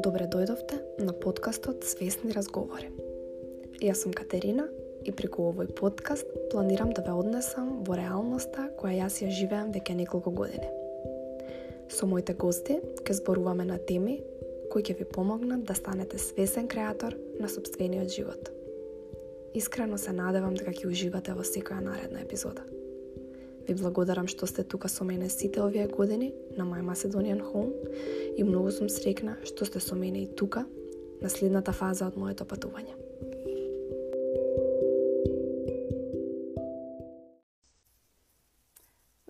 [0.00, 2.86] Добре дојдовте на подкастот Свесни разговори.
[3.84, 4.64] Јас сум Катерина
[5.04, 9.98] и преку овој подкаст планирам да ве однесам во реалноста која јас ја живеам веќе
[9.98, 10.70] неколку години.
[11.92, 14.22] Со моите гости ќе зборуваме на теми
[14.72, 18.48] кои ќе ви помогнат да станете свесен креатор на собствениот живот.
[19.54, 22.64] Искрено се надевам дека ќе уживате во секоја наредна епизода.
[23.68, 27.72] Ви благодарам што сте тука со мене сите овие години на My Macedonian Home
[28.36, 30.66] и многу сум срекна што сте со мене и тука
[31.20, 32.96] на следната фаза од моето патување.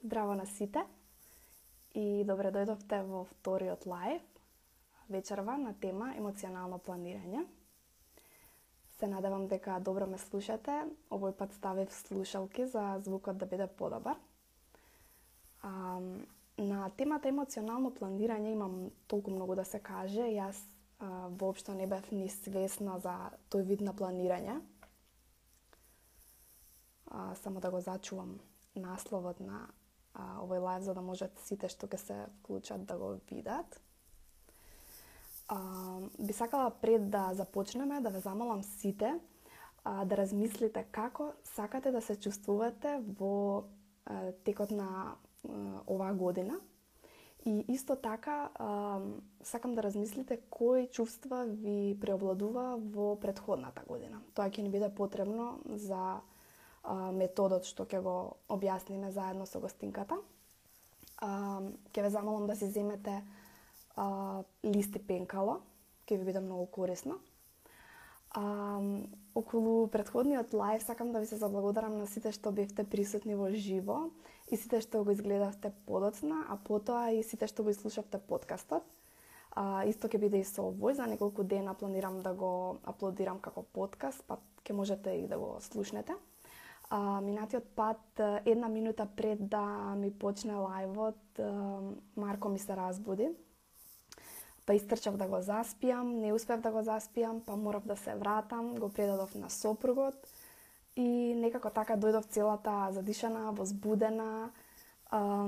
[0.05, 0.83] Здраво на сите
[1.95, 4.23] и добре дојдовте во вториот лайв
[5.09, 7.45] вечерва на тема емоционално планирање.
[9.01, 10.75] Се надевам дека добро ме слушате.
[11.09, 14.19] Овој пат ставив слушалки за звукот да биде подобар.
[15.63, 16.01] А,
[16.59, 20.29] на темата емоционално планирање имам толку многу да се каже.
[20.29, 20.61] Јас
[20.99, 23.17] а, воопшто не бев ни свесна за
[23.49, 24.61] тој вид на планирање.
[27.09, 28.37] А, само да го зачувам
[28.77, 29.65] насловот на
[30.13, 33.81] а, овој лайв за да можат сите што ќе се вклучат да го видат.
[35.51, 35.57] А,
[36.19, 39.19] би сакала пред да започнеме да ве замолам сите
[39.85, 43.65] а, да размислите како сакате да се чувствувате во
[44.07, 45.53] а, текот на а,
[45.87, 46.61] оваа година.
[47.45, 49.01] И исто така а,
[49.43, 54.23] сакам да размислите кои чувства ви преобладува во предходната година.
[54.35, 56.21] Тоа ќе ни биде потребно за
[56.85, 60.15] а, методот што ќе го објасниме заедно со гостинката.
[61.19, 61.59] А,
[61.91, 63.19] ќе ве замолам да си земете
[64.01, 65.61] а, листи пенкало,
[66.09, 67.19] ќе ви биде многу корисна.
[68.31, 68.45] А,
[69.35, 73.99] околу предходниот лайв сакам да ви се заблагодарам на сите што бевте присутни во живо
[74.49, 78.87] и сите што го изгледавте подоцна, а потоа и сите што го изслушавте подкастот.
[79.51, 83.67] А, исто ќе биде и со овој, за неколку дена планирам да го аплодирам како
[83.67, 86.15] подкаст, па ќе можете и да го слушнете.
[86.89, 91.43] А, минатиот пат, една минута пред да ми почне лајвот,
[92.17, 93.31] Марко ми се разбуди
[94.67, 98.75] Па истрчав да го заспиам, не успев да го заспиам, па морав да се вратам,
[98.75, 100.15] го предадов на сопругот
[100.97, 104.51] и некако така дојдов целата задишана, возбудена,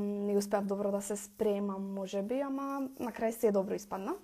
[0.00, 4.14] не успеав добро да се спремам, може би, ама на крај се добро испадна.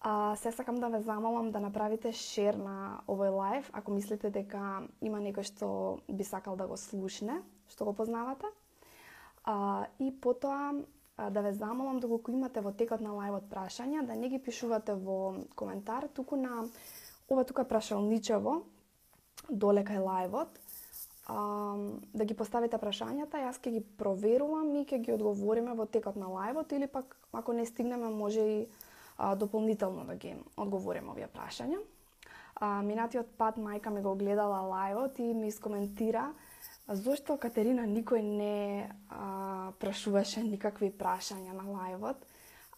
[0.00, 4.86] А, се сакам да ве замолам да направите шер на овој лайв, ако мислите дека
[5.02, 8.46] има некој што би сакал да го слушне, што го познавате.
[9.44, 10.74] А, и потоа
[11.18, 15.34] да ве замолам доколку имате во текот на лајвот прашања, да не ги пишувате во
[15.58, 16.64] коментар, туку на
[17.28, 18.62] ова тука прашалничево,
[19.50, 20.60] доле кај лајвот,
[21.26, 21.38] а,
[22.14, 26.30] да ги поставите прашањата, јас ќе ги проверувам и ќе ги одговориме во текот на
[26.30, 28.66] лајвот или пак ако не стигнеме може и
[29.18, 31.82] а, дополнително да ги одговориме овие прашања.
[32.54, 36.30] А, минатиот пат мајка ми го гледала лајвот и ми искоментира
[36.88, 42.22] Зошто Катерина никој не а, прашуваше никакви прашања на лајвот,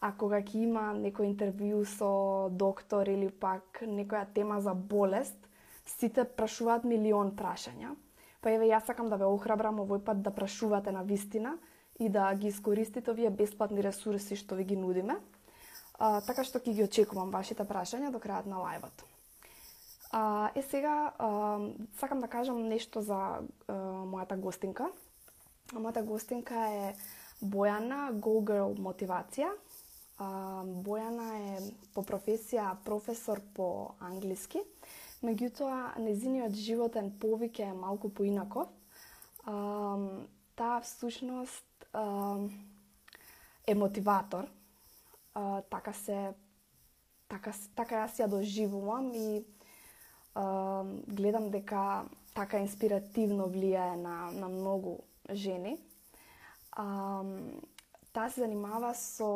[0.02, 2.10] а кога ќе има некој интервју со
[2.50, 5.38] доктор или пак некоја тема за болест,
[5.86, 7.94] сите прашуваат милион прашања.
[8.42, 11.54] Па еве јас сакам да ве охрабрам овој пат да прашувате на вистина
[12.00, 15.20] и да ги искористите овие бесплатни ресурси што ви ги нудиме.
[16.02, 19.06] А, така што ќе ги очекувам вашите прашања до крајот на лајвот.
[20.10, 21.58] А, е сега, а,
[21.98, 23.74] сакам да кажам нешто за а,
[24.10, 24.90] мојата гостинка.
[25.72, 26.94] Мојата гостинка е
[27.42, 29.52] Бојана, Go Girl Мотивација.
[30.18, 30.26] А,
[30.66, 31.60] Бојана е
[31.94, 34.64] по професија професор по англиски,
[35.22, 38.68] меѓутоа незиниот животен повик е малку поинаков.
[39.44, 39.54] А,
[40.56, 42.36] таа всушност а,
[43.66, 44.50] е мотиватор.
[45.34, 46.34] А, така се
[47.28, 49.44] така така јас ја доживувам и
[50.34, 52.04] гледам дека
[52.34, 55.00] така инспиративно влијае на, на многу
[55.32, 55.76] жени.
[56.72, 57.24] А,
[58.12, 59.30] таа се занимава со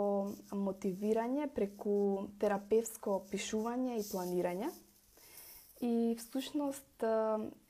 [0.55, 4.71] мотивирање преку терапевско пишување и планирање.
[5.85, 7.05] И всушност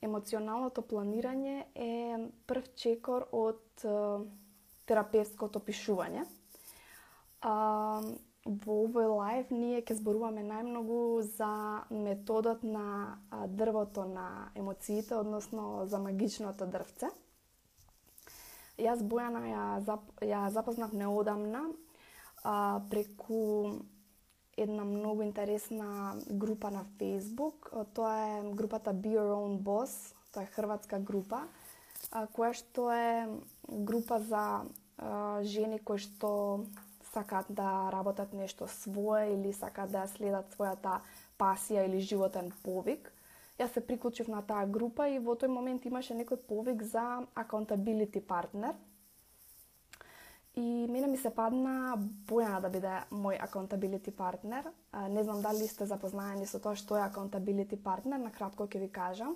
[0.05, 1.91] емоционалното планирање е
[2.47, 3.83] прв чекор од
[4.85, 6.23] терапевското пишување.
[7.41, 8.01] А,
[8.45, 11.49] Во овој лайв ние ќе зборуваме најмногу за
[11.89, 13.17] методот на
[13.49, 17.09] дрвото на емоциите, односно за магичното дрвце.
[18.77, 21.63] Јас Бојана ја, зап, ја запознав неодамна
[22.43, 23.81] а, преку
[24.57, 27.71] една многу интересна група на Facebook.
[27.93, 31.47] Тоа е групата Be Your Own Boss, тоа е хрватска група,
[32.11, 33.25] а, која што е
[33.65, 36.61] група за а, жени кои што
[37.15, 40.99] сакаат да работат нешто свое или сакаат да следат својата
[41.39, 43.11] пасија или животен повик.
[43.59, 48.19] Јас се приклучив на таа група и во тој момент имаше некој повик за accountability
[48.19, 48.75] partner.
[50.55, 51.95] И мене ми се падна
[52.27, 54.71] Бојана да биде мој accountability partner.
[55.09, 58.91] Не знам дали сте запознаени со тоа што е accountability partner, на кратко ќе ви
[58.91, 59.35] кажам.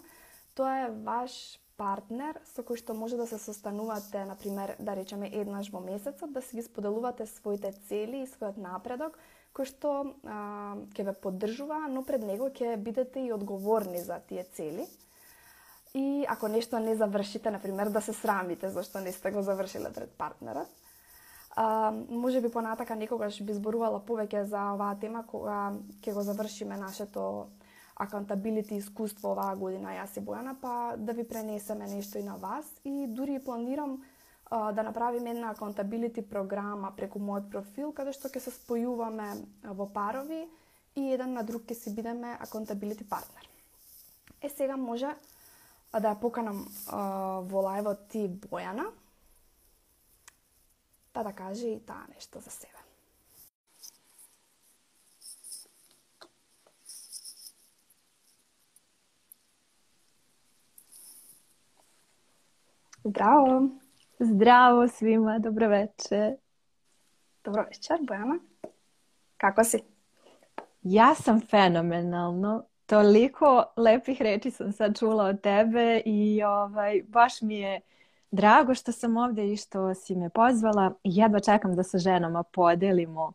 [0.56, 5.32] Тоа е ваш партнер со кој што може да се состанувате, на пример, да речеме
[5.32, 9.16] еднаш во месецот, да си ги споделувате своите цели и својот напредок,
[9.56, 9.94] кој што
[10.28, 14.86] а, ќе ве поддржува, но пред него ќе бидете и одговорни за тие цели.
[15.94, 19.94] И ако нешто не завршите, на пример, да се срамите зашто не сте го завршиле
[19.94, 20.68] пред партнерот.
[21.56, 25.74] А, може би понатака некогаш би зборувала повеќе за оваа тема кога
[26.04, 27.50] ќе го завршиме нашето
[28.00, 32.66] accountability искуство оваа година јас и Бојана, па да ви пренесеме нешто и на вас
[32.84, 34.00] и дури планирам
[34.46, 39.30] а, да направиме една accountability програма преку мојот профил каде што ќе се спојуваме
[39.64, 40.48] во парови
[40.96, 43.50] и еден на друг ќе си бидеме accountability партнер.
[44.42, 45.14] Е сега може
[45.92, 48.88] да ја поканам а, во лајвот ти Бојана
[51.14, 52.79] да да каже и таа нешто за себе.
[63.04, 63.70] Zdravo.
[64.20, 66.36] Zdravo svima, dobro večer.
[67.44, 68.40] Dobro večer, Bojana.
[69.38, 69.80] Kako si?
[70.84, 72.64] Ja sam fenomenalno.
[72.86, 77.82] Toliko lepih reči sam sad čula od tebe i ovaj, baš mi je
[78.32, 80.94] drago što sam ovdje i što si me pozvala.
[81.04, 83.32] Jedva čekam da sa ženama podelimo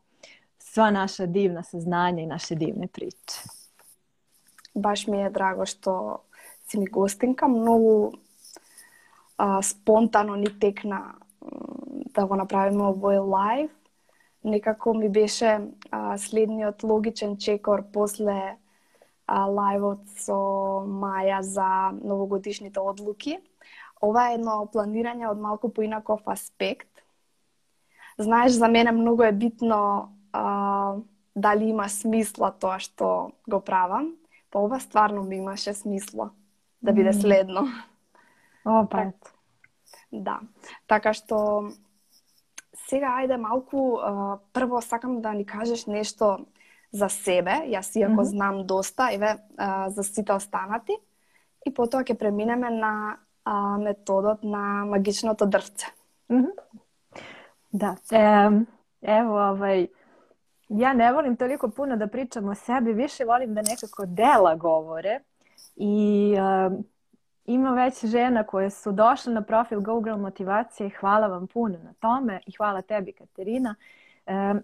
[0.58, 3.40] sva naša divna saznanja i naše divne priče.
[4.74, 6.22] Baš mi je drago što
[6.66, 7.48] si mi gostinka.
[7.48, 8.10] Mnogo
[9.38, 11.14] а, спонтано ни текна
[12.14, 13.70] да го направиме овој лайв.
[14.44, 15.60] Некако ми беше
[15.90, 18.56] а, следниот логичен чекор после
[19.26, 20.38] а, лајвот со
[20.86, 23.38] Маја за новогодишните одлуки.
[24.02, 26.90] Ова е едно планирање од малку поинаков аспект.
[28.18, 30.96] Знаеш, за мене многу е битно а,
[31.36, 34.14] дали има смисла тоа што го правам.
[34.50, 36.30] Па ова стварно ми имаше смисла
[36.82, 37.66] да биде следно.
[37.66, 37.93] Mm.
[38.64, 39.32] Опет.
[40.12, 40.40] Да.
[40.86, 41.70] Така што
[42.88, 43.98] сега ајде малку
[44.52, 46.46] прво сакам да ни кажеш нешто
[46.92, 48.30] за себе, јас иако mm -hmm.
[48.30, 49.36] знам доста, еве
[49.88, 50.92] за сите останати
[51.66, 55.86] и потоа ќе преминеме на а, методот на магичното дрвце.
[56.30, 56.52] Mm -hmm.
[57.72, 57.96] Да.
[58.12, 58.50] Е,
[59.02, 59.88] ево, овај,
[60.70, 65.20] ја не волим толико пуно да причам о себе, више волим да некако дела говоре
[65.76, 66.34] и
[67.44, 70.90] ima već žena koje su došle na profil Google motivacije.
[71.00, 73.74] Hvala vam puno na tome i hvala tebi Katerina.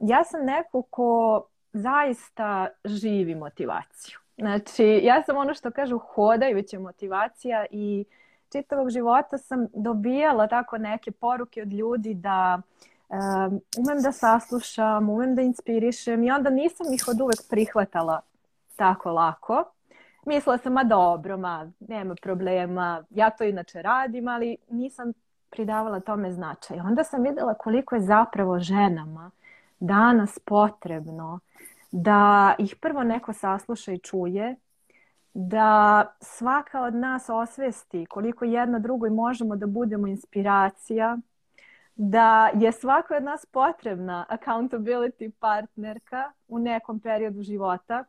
[0.01, 1.43] ja sam neko ko
[1.73, 4.19] zaista živi motivaciju.
[4.39, 8.05] Znači, ja sam ono što kažu hodajuća motivacija i
[8.53, 12.63] čitavog života sam dobijala tako neke poruke od ljudi da
[13.09, 18.21] um, umem da saslušam, umem da inspirišem i onda nisam ih od uvek prihvatala
[18.77, 19.65] tako lako
[20.27, 25.13] mislila sam, ma dobro, ma nema problema, ja to inače radim, ali nisam
[25.51, 26.81] pridavala tome značaj.
[26.81, 29.31] Onda sam vidjela koliko je zapravo ženama
[29.81, 31.41] danas potrebno
[31.93, 34.57] da ih prvo neko sasluša i čuje,
[35.35, 41.19] da svaka od nas osvesti koliko jedna drugoj možemo da budemo inspiracija,
[41.95, 48.05] da je svaka od nas potrebna accountability partnerka u nekom periodu života,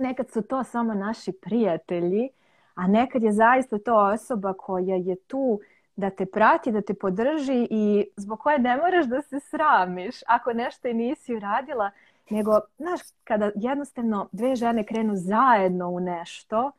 [0.00, 2.28] nekad su to samo naši prijatelji,
[2.74, 5.60] a nekad je zaista to osoba koja je tu
[5.96, 10.52] da te prati, da te podrži i zbog koje ne moraš da se sramiš ako
[10.52, 11.90] nešto i nisi uradila,
[12.30, 16.70] nego, znaš, kada jednostavno dve žene krenu zajedno u nešto,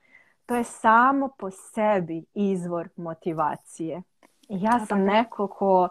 [0.46, 4.02] to je samo po sebi izvor motivacije.
[4.50, 5.90] Ja sam neko ko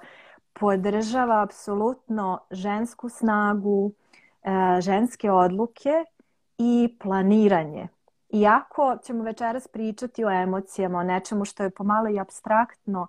[0.53, 3.93] podržava apsolutno žensku snagu,
[4.43, 6.05] e, ženske odluke
[6.63, 7.89] i planiranje.
[8.31, 13.07] Iako ćemo večeras pričati o emocijama, o nečemu što je pomalo i abstraktno,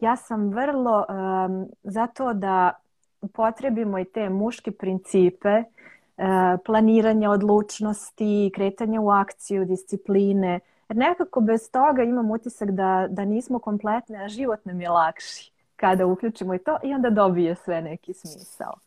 [0.00, 2.72] ja sam vrlo um, zato da
[3.20, 6.24] upotrebimo i te muške principe uh,
[6.64, 10.60] planiranja odlučnosti, kretanja u akciju, discipline.
[10.88, 15.52] Jer nekako bez toga imam utisak da, da nismo kompletne, a život nam je lakši
[15.76, 18.85] kada uključimo i to i onda dobije sve neki smisao.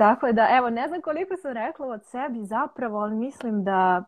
[0.00, 4.04] Tako da, evo, ne znam koliko sam rekla od sebi zapravo, ali mislim da,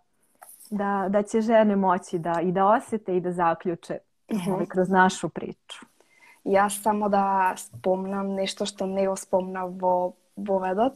[0.70, 4.38] da, da će žene moći da i da osete i da zaključe uh.
[4.38, 4.68] -huh.
[4.68, 5.86] kroz našu priču.
[6.44, 10.92] Јас само да спомнам нешто што не го спомнав во воведот.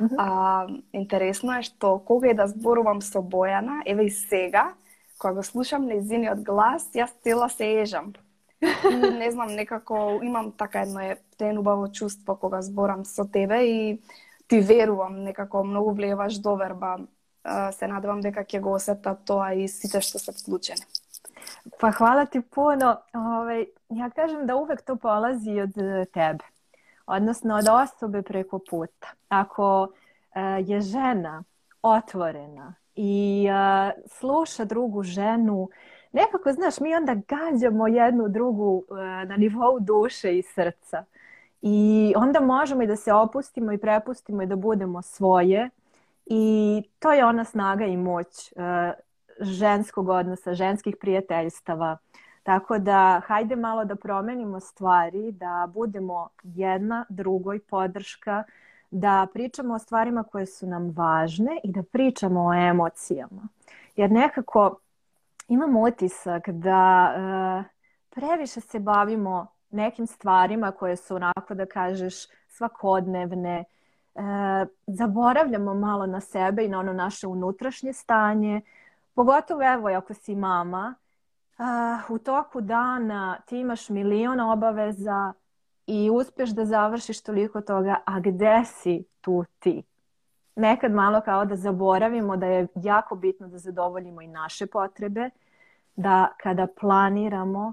[0.00, 0.16] Mm -hmm.
[0.18, 4.74] А, интересно е што кога и да зборувам со Бојана, еве и сега,
[5.18, 8.12] кога го слушам незиниот глас, јас цела се ежам.
[8.90, 11.16] И не знам, некако имам така едно е
[11.58, 14.00] убаво чувство кога зборам со тебе и
[14.50, 16.98] ти верувам, некако многу влиеваш доверба.
[17.72, 20.84] Се надевам дека ќе го осетат тоа и сите што се вклучени.
[21.80, 22.96] Pa hvala ti puno.
[23.16, 23.64] Ovaj,
[23.96, 25.78] ja kažem da uvek to polazi od
[26.12, 26.44] tebe,
[27.06, 29.14] odnosno od osobe preko puta.
[29.28, 31.42] Ako uh, je žena
[31.82, 35.68] otvorena i uh, sluša drugu ženu,
[36.12, 38.98] nekako, znaš, mi onda gađamo jednu drugu uh,
[39.30, 41.04] na nivou duše i srca.
[41.62, 45.70] I onda možemo i da se opustimo i prepustimo i da budemo svoje.
[46.26, 48.62] I to je ona snaga i moć uh,
[49.40, 51.96] ženskog odnosa, ženskih prijateljstava.
[52.42, 58.44] Tako da hajde malo da promenimo stvari, da budemo jedna drugoj podrška,
[58.90, 63.48] da pričamo o stvarima koje su nam važne i da pričamo o emocijama.
[63.96, 64.78] Jer nekako
[65.48, 67.64] imam utisak da uh,
[68.10, 72.14] previše se bavimo nekim stvarima koje su onako da kažeš
[72.48, 73.64] svakodnevne,
[74.14, 74.22] uh,
[74.86, 78.60] zaboravljamo malo na sebe i na ono naše unutrašnje stanje,
[79.14, 80.94] Pogotovo evo ako si mama,
[81.58, 85.32] uh, u toku dana ti imaš milion obaveza
[85.86, 89.82] i uspeš da završiš toliko toga, a gde si tu ti?
[90.56, 95.30] Nekad malo kao da zaboravimo da je jako bitno da zadovoljimo i naše potrebe,
[95.96, 97.72] da kada planiramo,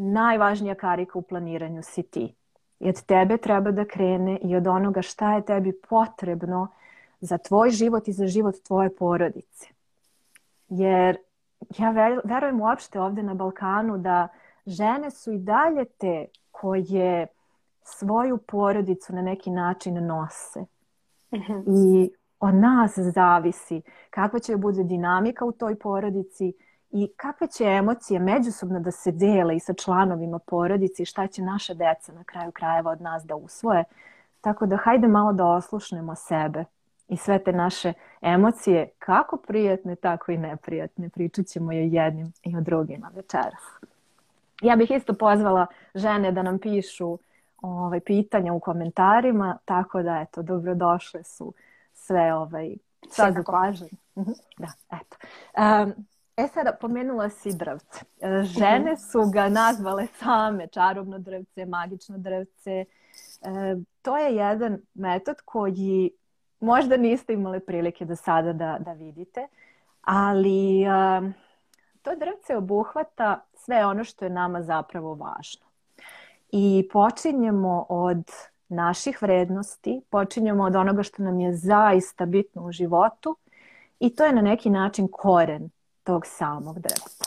[0.00, 2.34] najvažnija karika u planiranju si ti.
[2.80, 6.68] I od tebe treba da krene i od onoga šta je tebi potrebno
[7.20, 9.68] za tvoj život i za život tvoje porodice.
[10.68, 11.16] Jer
[11.78, 11.90] ja
[12.24, 14.28] verujem uopšte ovde na Balkanu da
[14.66, 17.26] žene su i dalje te koje
[17.82, 20.64] svoju porodicu na neki način nose.
[21.30, 21.62] -hmm.
[21.66, 26.52] I od nas zavisi kakva će bude dinamika u toj porodici
[26.90, 31.42] i kakve će emocije međusobno da se dele i sa članovima porodice i šta će
[31.42, 33.84] naša deca na kraju krajeva od nas da usvoje.
[34.40, 36.64] Tako da hajde malo da oslušnemo sebe
[37.08, 41.08] i sve te naše emocije, kako prijatne, tako i neprijatne.
[41.08, 43.62] Pričat ćemo i o jednim i o drugima večeras.
[44.62, 47.18] Ja bih isto pozvala žene da nam pišu
[47.62, 51.52] ovaj, pitanja u komentarima, tako da, eto, dobrodošle su
[51.94, 52.74] sve ovaj,
[53.10, 53.90] sva zapažanje.
[54.18, 55.16] Mhm, da, eto.
[55.56, 56.06] Um,
[56.36, 58.04] E sada, pomenula si drvce.
[58.20, 62.70] E, žene su ga nazvale same čarobno drvce, magično drvce.
[62.70, 62.86] E,
[64.02, 66.10] to je jedan metod koji
[66.60, 69.48] možda niste imali prilike do sada da, da vidite,
[70.02, 71.34] ali um,
[72.02, 75.66] to drvce obuhvata sve ono što je nama zapravo važno.
[76.52, 78.24] I počinjemo od
[78.68, 83.36] naših vrednosti, počinjemo od onoga što nam je zaista bitno u životu
[84.00, 85.70] i to je na neki način koren
[86.04, 87.24] tog samog drvca.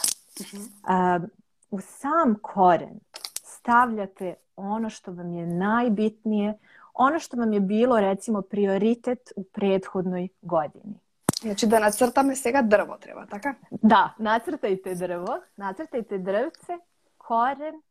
[0.84, 3.00] Uh u sam koren
[3.44, 6.58] stavljate ono što vam je najbitnije,
[6.94, 11.00] ono što vam je bilo recimo prioritet u prethodnoj godini.
[11.42, 13.54] Znači da nacrtame сега drvo treba, така?
[13.72, 16.78] Da, nacrtajte drvo, nacrtajte drvce,
[17.18, 17.82] koren,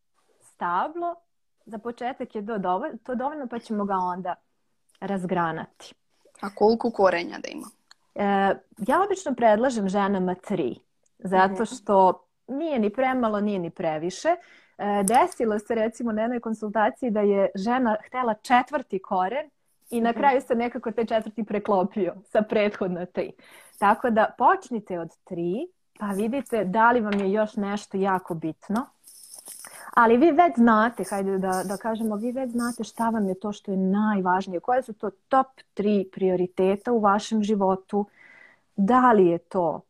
[0.41, 1.15] stablo.
[1.67, 4.35] Za početak je to dovoljno, to dovoljno pa ćemo ga onda
[5.01, 5.95] razgranati.
[6.41, 7.67] A koliko korenja da ima?
[8.15, 8.25] E,
[8.79, 10.75] ja obično predlažem ženama tri,
[11.19, 11.65] zato mhm.
[11.65, 14.29] što nije ni premalo, nije ni previše.
[14.29, 19.51] E, desilo se recimo na jednoj konsultaciji da je žena htela četvrti koren
[19.91, 20.19] i na mhm.
[20.19, 23.33] kraju se nekako taj četvrti preklopio sa prethodno tri.
[23.79, 25.67] Tako da počnite od tri,
[25.99, 28.87] pa vidite da li vam je još nešto jako bitno.
[29.95, 33.53] Ali vi već znate, hajde da, da kažemo, vi već znate šta vam je to
[33.53, 34.61] što je najvažnije.
[34.61, 38.07] Koje su to top tri prioriteta u vašem životu?
[38.77, 39.81] Da li je to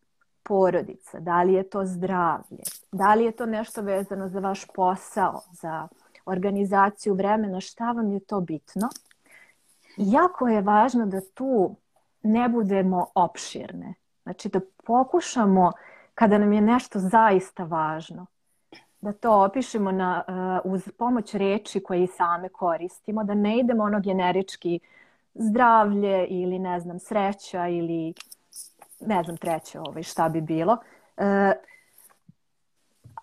[0.43, 5.41] porodica, da li je to zdravlje, da li je to nešto vezano za vaš posao,
[5.53, 5.89] za
[6.27, 8.89] organizaciju vremena, šta vam je to bitno.
[9.97, 11.77] Jako je važno da tu
[12.23, 13.95] ne budemo opširne.
[14.23, 15.73] Znači da pokušamo
[16.15, 18.27] kada nam je nešto zaista važno,
[19.03, 20.25] da to opišemo na,
[20.65, 24.81] uh, uz pomoć reči koje i same koristimo, da ne idemo ono generički
[25.35, 28.15] zdravlje ili ne znam sreća ili
[29.01, 30.77] ne znam treće ovaj, šta bi bilo.
[31.17, 31.53] E,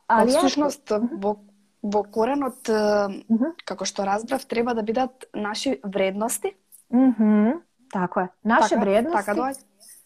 [0.07, 0.37] ali ja...
[0.39, 1.35] Всушност, во,
[1.81, 3.51] во коренот, mm -hmm.
[3.65, 6.55] како што разбрав, треба да бидат наши вредности.
[6.89, 7.59] Mm -hmm.
[7.91, 8.27] Tako je.
[8.43, 9.31] Naše така, vrednosti.
[9.35, 9.59] Dođe.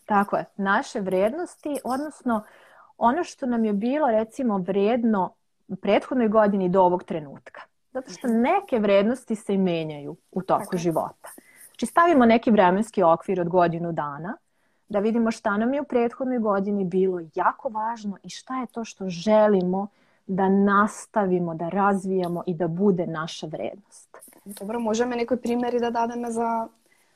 [0.05, 0.45] Tako je.
[0.57, 2.43] Naše vrednosti, odnosno
[2.97, 5.33] ono što nam je bilo recimo vredno
[5.67, 7.61] u prethodnoj godini do ovog trenutka.
[7.91, 10.77] Zato što neke vrednosti se menjaju u toku tako.
[10.77, 11.29] života.
[11.67, 14.37] Znači stavimo neki vremenski okvir od godinu dana,
[14.89, 18.85] da vidimo šta nam je u prethodnoj godini bilo jako važno i šta je to
[18.85, 19.87] što želimo
[20.27, 24.17] da nastavimo, da razvijamo i da bude naša vrednost.
[24.45, 26.67] Dobro, ме некои примери да дадеме за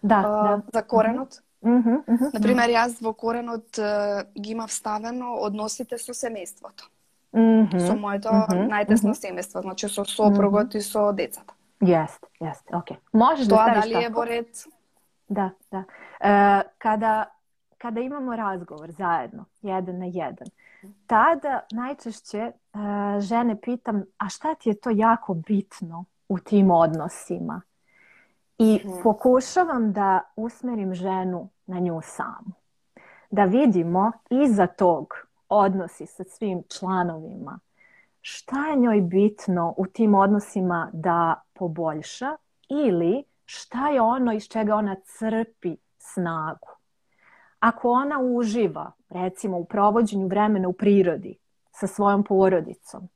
[0.02, 0.62] Da, а, da.
[0.74, 1.42] за коренот?
[1.66, 6.86] Mhm, mhm, Например, јас во коренот е, ги имав ставено односите со семејството.
[7.34, 7.80] Mhm.
[7.80, 11.54] Со моето мгм, најтесно семејство, значи со сопругот и со децата.
[11.82, 12.90] Jeste, ok.
[13.14, 14.64] Možeš da Тоа staviš дали е во ред?
[15.30, 15.84] Da, da.
[16.20, 17.26] E, kada,
[17.78, 20.48] kada imamo razgovor zajedno, jedan na jedan,
[21.08, 22.52] tada najčešće e,
[23.20, 27.62] žene pitam, a šta ti je to jako bitno u tim odnosima?
[28.58, 29.02] I Mhm.
[29.04, 32.54] pokušavam da usmerim ženu na nju samu.
[33.32, 37.60] Da vidimo iza tog odnosi sa svim članovima
[38.22, 42.38] šta je njoj bitno u tim odnosima da poboljša
[42.70, 46.68] ili šta je ono iz čega ona crpi snagu.
[47.60, 51.38] Ako ona uživa, recimo, u provođenju vremena u prirodi
[51.72, 53.10] sa svojom porodicom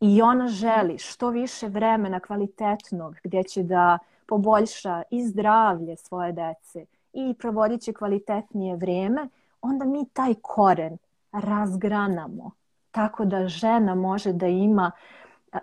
[0.00, 6.86] i ona želi što više vremena kvalitetnog gdje će da poboljša i zdravlje svoje dece
[7.12, 9.28] i provodit će kvalitetnije vrijeme,
[9.60, 10.98] onda mi taj koren
[11.34, 12.50] razgranamo
[12.94, 14.90] tako da žena može da ima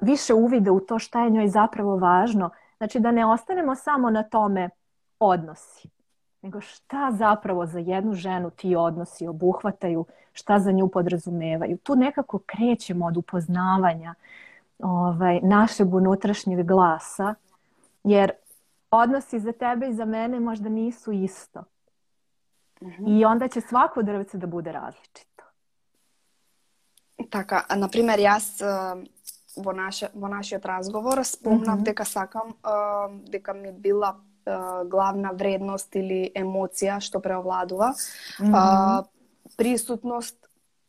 [0.02, 2.50] više uvida u to šta je njoj zapravo važno.
[2.78, 4.70] Znači da ne ostanemo samo na tome
[5.20, 5.90] odnosi,
[6.42, 11.78] nego šta zapravo za jednu ženu ti odnosi obuhvataju, šta za nju podrazumevaju.
[11.78, 14.14] Tu nekako krećemo od upoznavanja
[14.80, 17.36] ovaj, našeg unutrašnjeg glasa,
[18.04, 18.32] jer
[18.92, 21.64] odnosi za tebe i za mene možda nisu isto.
[23.08, 25.31] I onda će svako drvce da bude različito.
[27.32, 29.06] Така, например, јас е,
[29.58, 31.84] во, наше, во нашиот разговор спомнав Мгм.
[31.84, 34.52] дека сакам, е, дека ми била е,
[34.86, 37.94] главна вредност или емоција што преовладува,
[38.54, 39.04] а,
[39.58, 40.36] присутност,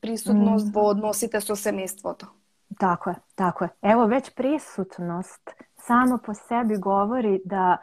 [0.00, 0.74] присутност Мгм.
[0.74, 2.26] во односите со семејството.
[2.78, 3.70] Tako je, tako je.
[3.82, 5.50] Evo već prisutnost
[5.86, 7.76] samo po sebi govori da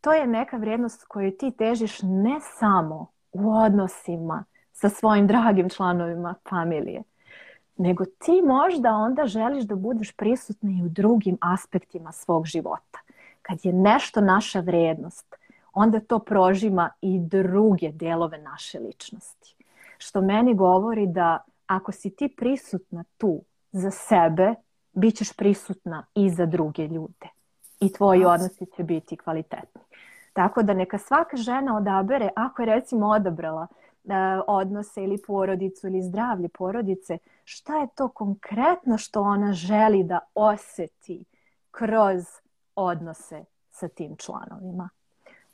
[0.00, 6.34] to je neka vrijednost koju ti težiš ne samo u odnosima sa svojim dragim članovima
[6.48, 7.02] familije,
[7.76, 12.98] nego ti možda onda želiš da budeš prisutna i u drugim aspektima svog života.
[13.42, 15.34] Kad je nešto naša vrijednost,
[15.72, 19.54] onda to prožima i druge delove naše ličnosti.
[19.98, 23.40] Što meni govori da ako si ti prisutna tu
[23.72, 24.54] za sebe,
[24.92, 27.28] bit ćeš prisutna i za druge ljude.
[27.80, 29.80] I tvoji odnosi će biti kvalitetni.
[30.32, 33.85] Tako da neka svaka žena odabere, ako je recimo odabrala e,
[34.46, 41.24] odnose ili porodicu ili zdravlje porodice, šta je to konkretno što ona želi da oseti
[41.70, 42.24] kroz
[42.74, 44.88] odnose sa tim članovima.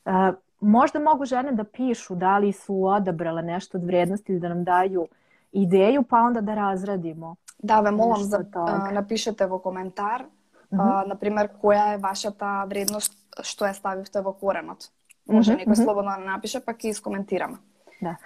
[0.04, 4.64] E, možda mogu žene da pišu da li su odabrale nešto od vrednosti da nam
[4.64, 5.06] daju
[5.52, 7.36] ideju, pa onda da razradimo.
[7.58, 8.72] Да, Нешто за од тога.
[8.72, 10.24] а, напишете во коментар,
[10.70, 10.80] Мгм.
[10.80, 13.12] а, на пример, која е вашата вредност
[13.42, 14.90] што ја ставивте во коренот.
[15.26, 15.82] Може Мгм, некој мгм.
[15.84, 17.56] слободно да напише, па ќе искоментираме.
[18.00, 18.16] Da.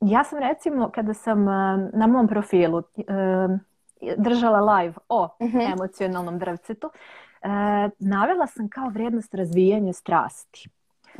[0.00, 1.44] Ja sam recimo, kada sam
[1.92, 2.82] na mom profilu
[4.16, 5.58] držala live o Mhm.
[5.60, 6.90] emocionalnom drvcetu,
[7.42, 7.48] e,
[7.98, 10.68] navela sam kao vrijednost razvijanje strasti.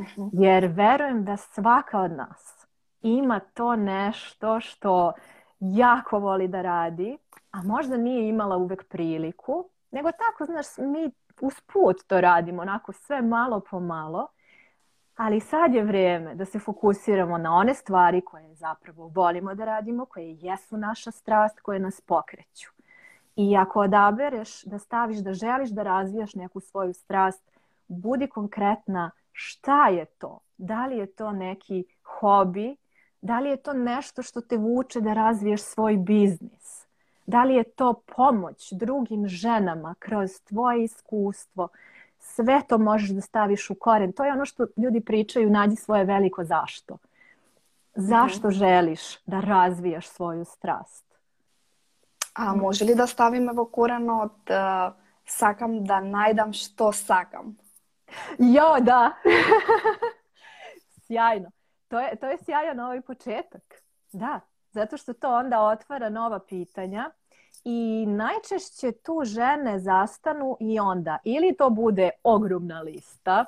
[0.01, 0.21] Mhm.
[0.31, 2.67] Jer verujem da svaka od nas
[3.01, 5.13] ima to nešto što
[5.59, 7.17] jako voli da radi,
[7.51, 13.21] a možda nije imala uvek priliku, nego tako, znaš, mi usput to radimo, onako sve
[13.21, 14.27] malo po malo,
[15.19, 20.05] ali sad je vrijeme da se fokusiramo na one stvari koje zapravo volimo da radimo,
[20.05, 22.69] koje jesu naša strast, koje nas pokreću.
[23.35, 27.51] I ako odabereš da staviš da želiš da razvijaš neku svoju strast,
[27.87, 30.39] budi konkretna šta je to.
[30.57, 31.83] Da li je to neki
[32.19, 32.75] hobi,
[33.21, 36.87] da li je to nešto što te vuče da razviješ svoj biznis,
[37.25, 41.67] da li je to pomoć drugim ženama kroz tvoje iskustvo,
[42.19, 44.11] sve to možeš da staviš u koren.
[44.11, 46.97] To je ono što ljudi pričaju, nađi svoje veliko zašto.
[47.95, 51.05] Zašto želiš da razvijaš svoju strast?
[52.33, 54.93] А може ли да ставиме во коренот а,
[55.25, 57.57] сакам да најдам што сакам?
[58.39, 59.11] Jo, da.
[61.07, 61.51] Sjajno.
[61.87, 63.81] To je, to je sjajan ovaj početak.
[64.11, 64.39] Da,
[64.71, 67.11] zato što to onda otvara nova pitanja
[67.65, 73.45] i najčešće tu žene zastanu i onda ili to bude ogromna lista,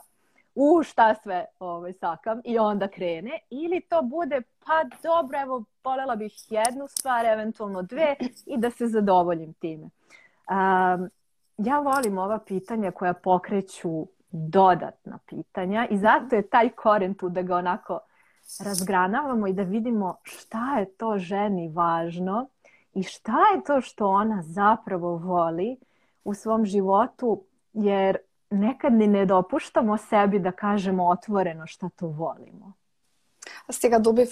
[0.56, 6.16] u šta sve ovaj, sakam i onda krene, ili to bude pa dobro, evo, voljela
[6.16, 9.84] bih jednu stvar, eventualno dve i da se zadovoljim time.
[9.84, 11.10] Um,
[11.58, 17.42] ja volim ova pitanja koja pokreću dodatna pitanja i zato je taj koren tu da
[17.42, 18.00] ga onako
[18.66, 22.48] razgranavamo i da vidimo šta je to ženi važno
[22.94, 25.78] i šta je to što ona zapravo voli
[26.24, 28.18] u svom životu, jer
[28.50, 32.74] nekad ni ne dopuštamo sebi da kažemo otvoreno šta to volimo.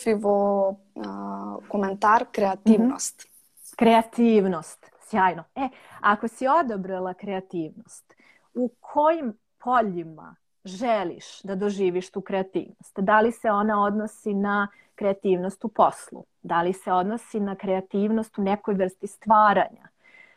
[0.05, 3.23] И во а, коментар креативност.
[3.23, 3.75] Mm -hmm.
[3.75, 5.43] Kreativnost, sjajno.
[5.55, 5.69] E,
[5.99, 8.13] ako si odabrala kreativnost,
[8.53, 12.99] u kojim poljima želiš da doživiš tu kreativnost?
[12.99, 14.67] Da li se ona odnosi na
[14.99, 16.25] kreativnost u poslu?
[16.41, 19.87] Da li se odnosi na kreativnost u nekoj vrsti stvaranja?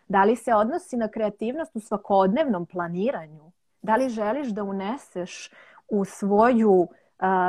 [0.08, 3.52] Da li se odnosi na kreativnost u svakodnevnom planiranju?
[3.82, 5.50] Da li želiš da uneseš
[5.88, 6.88] u svoju uh,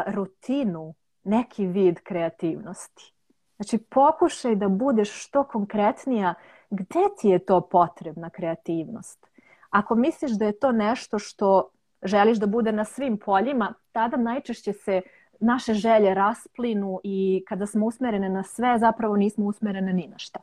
[0.07, 3.13] rutinu neki vid kreativnosti?
[3.55, 6.33] Znači, pokušaj da budeš što konkretnija
[6.69, 9.27] gde ti je to potrebna kreativnost.
[9.69, 11.69] Ako misliš da je to nešto što
[12.03, 15.01] želiš da bude na svim poljima, tada najčešće se
[15.39, 20.39] naše želje rasplinu i kada smo usmerene na sve, zapravo nismo usmerene ni na šta.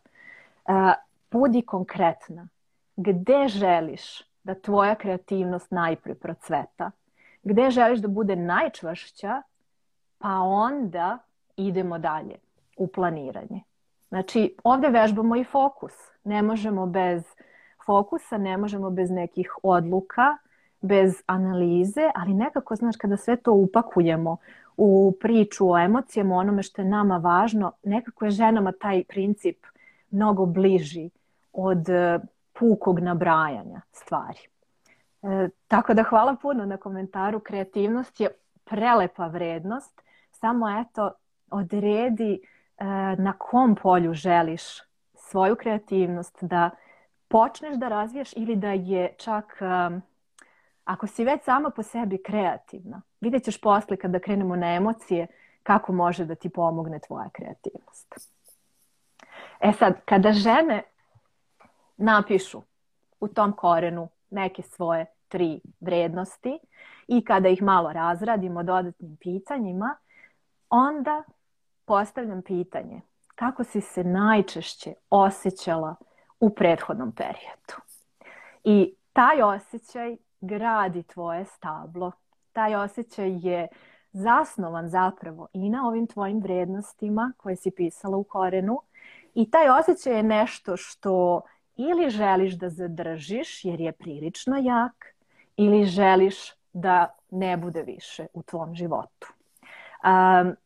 [0.64, 0.74] Uh,
[1.30, 2.48] budi konkretna.
[2.96, 6.90] Gde želiš da tvoja kreativnost najpre procveta?
[7.42, 9.42] Gde želiš da bude najčvršća?
[10.18, 11.18] Pa onda
[11.56, 12.36] idemo dalje
[12.76, 13.62] u planiranje.
[14.08, 15.92] Znači, ovde vežbamo i fokus.
[16.24, 17.22] Ne možemo bez
[17.86, 20.36] fokusa, ne možemo bez nekih odluka,
[20.80, 24.36] bez analize, ali nekako, znaš, kada sve to upakujemo
[24.76, 29.66] u priču o emocijama, onome što je nama važno, nekako je ženama taj princip
[30.10, 31.10] mnogo bliži
[31.52, 32.18] od e,
[32.52, 34.38] pukog nabrajanja stvari.
[35.22, 37.40] E, tako da hvala puno na komentaru.
[37.40, 38.28] Kreativnost je
[38.64, 40.02] prelepa vrednost.
[40.30, 41.10] Samo eto,
[41.50, 42.84] odredi e,
[43.18, 44.62] na kom polju želiš
[45.14, 46.70] svoju kreativnost da
[47.28, 50.02] počneš da razvijaš ili da je čak um,
[50.84, 55.26] ako si već sama po sebi kreativna, vidjet ćeš posle kada krenemo na emocije
[55.62, 58.14] kako može da ti pomogne tvoja kreativnost.
[59.60, 60.82] E sad, kada žene
[61.96, 62.62] napišu
[63.20, 66.58] u tom korenu neke svoje tri vrednosti
[67.08, 69.96] i kada ih malo razradimo dodatnim pitanjima,
[70.70, 71.22] onda
[71.84, 73.00] postavljam pitanje
[73.34, 75.94] kako si se najčešće osjećala
[76.40, 77.74] u prethodnom periodu.
[78.64, 82.12] I taj osjećaj gradi tvoje stablo.
[82.52, 83.68] Taj osjećaj je
[84.12, 88.80] zasnovan zapravo i na ovim tvojim vrednostima koje si pisala u korenu
[89.34, 91.40] i taj osjećaj je nešto što
[91.76, 95.14] ili želiš da zadržiš jer je prilično jak
[95.56, 96.36] ili želiš
[96.72, 99.32] da ne bude više u tvom životu.
[100.04, 100.56] Um,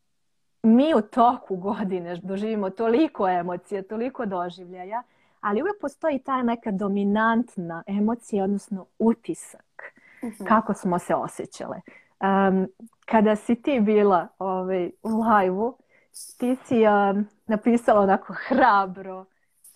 [0.62, 5.02] mi u toku godine doživimo toliko emocija, toliko doživljaja
[5.44, 10.48] ali uvijek postoji ta neka dominantna emocija, odnosno utisak uh-huh.
[10.48, 11.80] kako smo se osjećale.
[12.20, 12.66] Um,
[13.06, 15.78] kada si ti bila ovaj, u live-u,
[16.38, 19.24] ti si um, napisala onako hrabro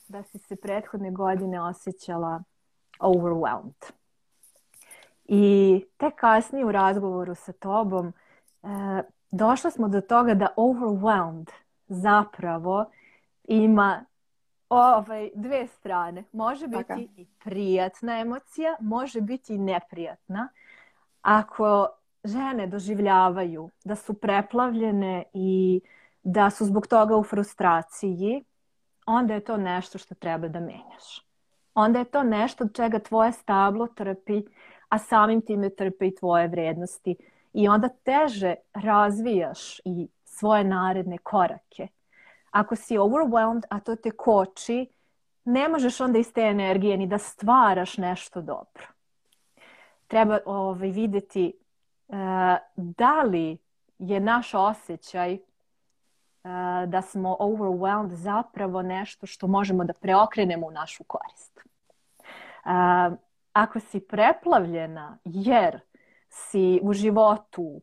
[0.09, 2.42] da si se prethodne godine osjećala
[3.00, 3.92] overwhelmed.
[5.24, 8.12] I te kasnije u razgovoru sa tobom
[8.62, 8.70] uh,
[9.31, 11.50] došli smo do toga da overwhelmed
[11.88, 12.90] zapravo
[13.44, 14.04] ima
[14.68, 16.24] ovaj, dve strane.
[16.33, 17.00] Može biti Taka.
[17.16, 20.48] i prijatna emocija, može biti i neprijatna.
[21.22, 21.88] Ako
[22.24, 25.81] žene doživljavaju da su preplavljene i
[26.22, 28.44] da su zbog toga u frustraciji,
[29.07, 31.26] onda je to nešto što treba da menjaš.
[31.74, 34.42] Onda je to nešto od čega tvoje stablo trpi,
[34.88, 37.16] a samim time trpe i tvoje vrednosti.
[37.52, 41.88] I onda teže razvijaš i svoje naredne korake
[42.50, 44.87] ako si overwhelmed, a to te koči,
[45.44, 48.87] ne možeš onda iz te energije ni da stvaraš nešto dobro.
[50.06, 51.52] Treba ovaj, videti
[52.08, 52.16] uh,
[52.76, 53.58] da li
[53.98, 55.40] je naš osjećaj uh,
[56.87, 61.61] da smo overwhelmed zapravo nešto što možemo da preokrenemo u našu korist.
[62.64, 63.18] Uh,
[63.52, 65.80] ako si preplavljena jer
[66.28, 67.80] si u životu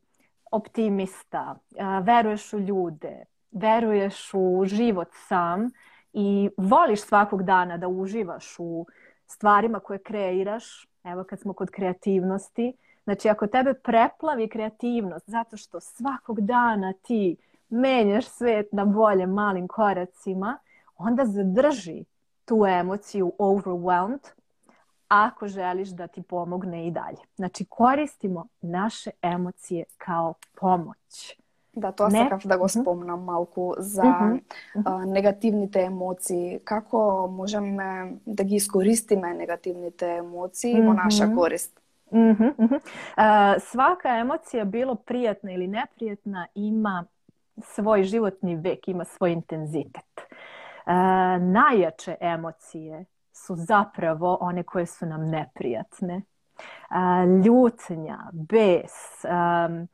[0.52, 1.56] optimista,
[2.02, 3.26] veruješ u ljude,
[3.56, 5.70] veruješ u život sam
[6.14, 8.86] i voliš svakog dana da uživaš u
[9.28, 15.80] stvarima koje kreiraš, evo kad smo kod kreativnosti, znači ako tebe preplavi kreativnost zato što
[15.80, 17.38] svakog dana ti
[17.70, 20.58] menjaš svet na bolje malim koracima,
[20.98, 22.04] onda zadrži
[22.46, 24.28] tu emociju overwhelmed
[25.08, 27.18] ako želiš da ti pomogne i dalje.
[27.36, 31.38] Znači koristimo naše emocije kao pomoć.
[31.76, 32.18] Да, тоа не?
[32.18, 34.42] сакав да го спомнам малку за mm
[34.76, 35.06] -hmm.
[35.06, 36.60] негативните емоции.
[36.64, 40.88] Како можеме да ги искористиме негативните емоции mm -hmm.
[40.88, 41.82] во наша корист?
[42.12, 42.76] Mhm, mhm.
[42.76, 42.82] Uh,
[43.60, 47.06] svaka emocija, bilo prijatna ili neprijatna, ima
[47.62, 50.22] svoj životni vek, ima svoj intenzitet.
[50.86, 50.94] Uh,
[51.42, 56.22] najjače emocije su zapravo one koje su nam neprijatne.
[56.90, 59.88] Uh, ljutnja, bes, um,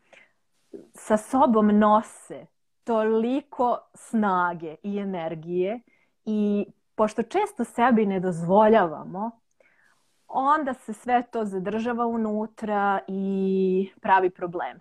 [0.94, 2.46] sa sobom nose
[2.84, 5.80] toliko snage i energije
[6.26, 9.32] i pošto često sebi ne dozvoljavamo,
[10.28, 14.80] onda se sve to zadržava unutra i pravi probleme.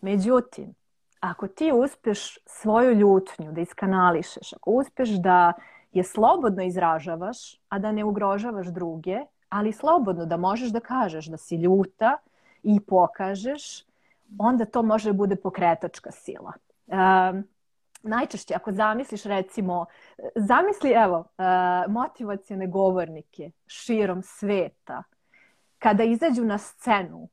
[0.00, 0.74] Međutim,
[1.20, 5.52] ako ti uspeš svoju ljutnju da iskanališeš, ako uspeš da
[5.92, 11.36] je slobodno izražavaš, a da ne ugrožavaš druge, ali slobodno da možeš da kažeš da
[11.36, 12.18] si ljuta
[12.62, 13.84] i pokažeš,
[14.38, 16.52] onda to može da bude pokretačka sila.
[16.86, 17.44] Um,
[18.02, 19.86] najčešće ako zamisliš recimo,
[20.34, 25.02] zamisli evo uh, motivacione govornike širom sveta,
[25.78, 27.28] kada izađu na scenu,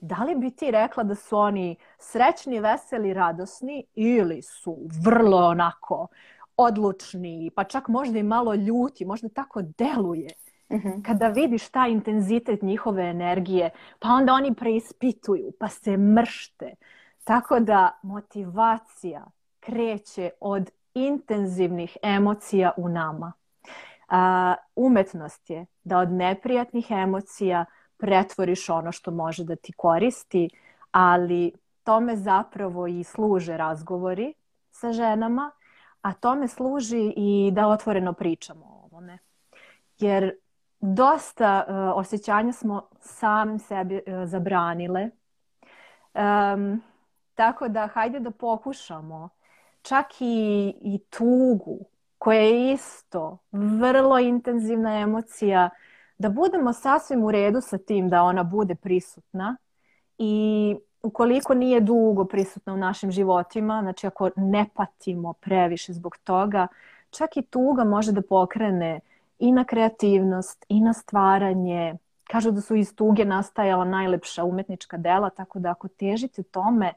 [0.00, 6.06] da li bi ti rekla da su oni srećni, veseli, radosni ili su vrlo onako
[6.56, 10.28] odlučni, pa čak možda i malo ljuti, možda tako deluje.
[10.72, 11.02] Mm-hmm.
[11.02, 16.74] Kada vidiš taj intenzitet njihove energije, pa onda oni preispituju, pa se mršte.
[17.24, 19.26] Tako da motivacija
[19.60, 23.32] kreće od intenzivnih emocija u nama.
[24.08, 27.64] A, umetnost je da od neprijatnih emocija
[27.96, 30.50] pretvoriš ono što može da ti koristi,
[30.90, 31.52] ali
[31.84, 34.34] tome zapravo i služe razgovori
[34.70, 35.50] sa ženama,
[36.02, 39.18] a tome služi i da otvoreno pričamo o ovome.
[39.98, 40.32] Jer
[40.80, 45.10] dosta uh, osjećanja smo sami sebi uh, zabranile.
[46.14, 46.82] Um,
[47.34, 49.28] tako da hajde da pokušamo
[49.82, 51.78] čak i, i tugu
[52.18, 55.70] koja je isto vrlo intenzivna emocija,
[56.18, 59.56] da budemo sasvim u redu sa tim da ona bude prisutna
[60.18, 66.66] i ukoliko nije dugo prisutna u našim životima, znači ako ne patimo previše zbog toga,
[67.10, 69.00] čak i tuga može da pokrene
[69.38, 71.96] i na kreativnost i na stvaranje.
[72.24, 76.92] Kažu da su iz tuge nastajala najlepša umetnička dela, tako da ako težite tome,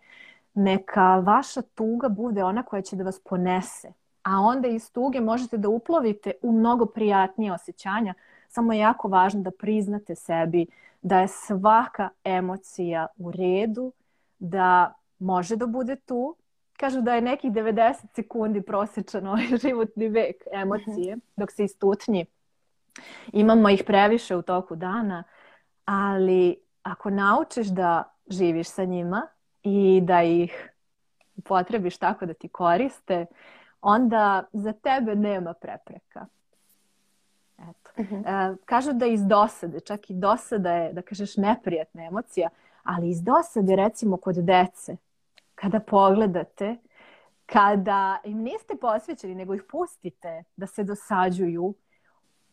[0.53, 3.93] neka vaša tuga bude ona koja će da vas ponese.
[4.23, 8.13] A onda iz tuge možete da uplovite u mnogo prijatnije osjećanja.
[8.47, 10.67] Samo je jako važno da priznate sebi
[11.01, 13.93] da je svaka emocija u redu,
[14.39, 16.35] da može da bude tu.
[16.81, 21.25] Kažu da je nekih 90 sekundi prosječan ovaj životni vek emocije mhm.
[21.35, 22.25] dok se istutnji.
[23.33, 25.23] Imamo ih previše u toku dana,
[25.85, 29.27] ali ako naučiš da živiš sa njima,
[29.63, 30.69] i da ih
[31.37, 33.25] upotrebiš tako da ti koriste,
[33.81, 36.25] onda za tebe nema prepreka.
[37.57, 37.91] Eto.
[37.97, 38.53] Uh -huh.
[38.53, 42.49] e, kažu da iz dosade, čak i dosada je, da kažeš, neprijatna emocija,
[42.83, 44.97] ali iz dosade, recimo, kod dece,
[45.61, 46.77] kada pogledate,
[47.45, 51.73] kada im niste posvećeni, nego ih pustite da se dosađuju,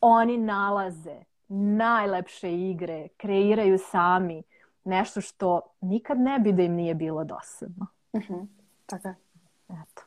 [0.00, 1.16] oni nalaze
[1.48, 4.42] najlepše igre, kreiraju sami,
[4.84, 7.86] nešto što nikad ne bi da im nije bilo dosadno.
[8.12, 8.34] Uh mhm.
[8.34, 8.46] -huh.
[8.86, 9.08] Tako
[9.68, 10.02] Eto.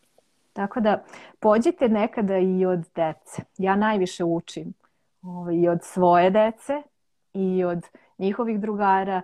[0.54, 1.04] Tako da
[1.40, 3.44] pođite nekada i od dece.
[3.58, 4.74] Ja najviše učim
[5.22, 6.82] ovaj, i od svoje dece
[7.34, 7.88] i od
[8.18, 9.22] njihovih drugara.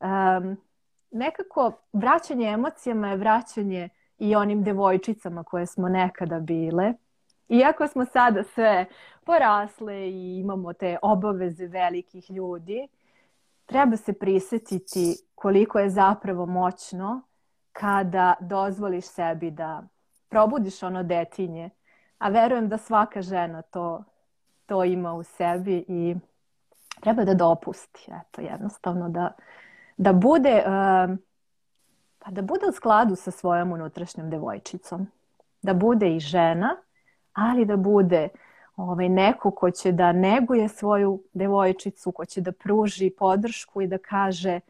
[0.00, 0.56] Um,
[1.10, 6.92] nekako vraćanje emocijama je vraćanje i onim devojčicama koje smo nekada bile.
[7.48, 8.86] Iako smo sada sve
[9.24, 12.88] porasle i imamo te obaveze velikih ljudi,
[13.66, 17.22] treba se prisetiti koliko je zapravo moćno
[17.72, 19.82] kada dozvoliš sebi da
[20.28, 21.70] probudiš ono detinje.
[22.18, 24.04] A verujem da svaka žena to,
[24.66, 26.16] to ima u sebi i
[27.00, 28.10] treba da dopusti.
[28.20, 29.32] Eto, jednostavno da,
[30.00, 31.16] da bude uh,
[32.18, 35.06] pa da bude u skladu sa svojom unutrašnjom devojčicom.
[35.62, 36.76] Da bude i žena,
[37.32, 38.28] ali da bude
[38.76, 43.98] ovaj, neko ko će da neguje svoju devojčicu, ko će da pruži podršku i da
[43.98, 44.60] kaže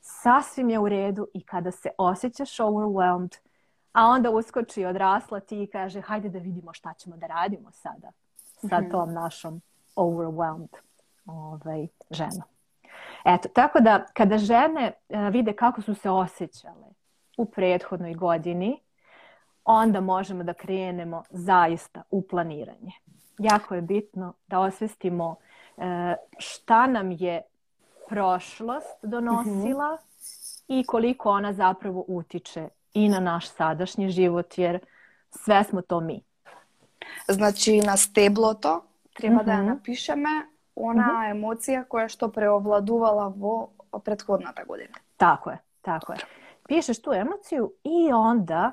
[0.00, 3.36] sasvim je u redu i kada se osjećaš overwhelmed,
[3.92, 8.10] a onda uskoči odrasla ti i kaže hajde da vidimo šta ćemo da radimo sada
[8.60, 8.90] sa -hmm.
[8.90, 9.60] tom našom
[9.96, 10.76] overwhelmed
[11.26, 12.53] ovaj, ženom.
[13.24, 16.86] Eto, tako da kada žene uh, vide kako su se osjećale
[17.36, 18.80] u prethodnoj godini,
[19.64, 22.92] onda možemo da krenemo zaista u planiranje
[23.38, 25.36] jako je bitno da osvestimo
[25.76, 27.42] e, šta nam je
[28.08, 30.64] prošlost donosila -hmm.
[30.68, 34.78] i koliko ona zapravo utiče i na naš sadašnji život, jer
[35.30, 36.22] sve smo to mi.
[37.28, 38.84] Znači, na steblo to
[39.14, 39.46] treba mm -hmm.
[39.46, 39.66] da mhm.
[39.66, 41.30] napišeme ona -hmm.
[41.30, 43.68] emocija koja što preovladuvala vo
[44.04, 44.94] prethodната година.
[45.16, 46.18] Tako je, tako je.
[46.68, 48.72] Pišeš tu emociju i onda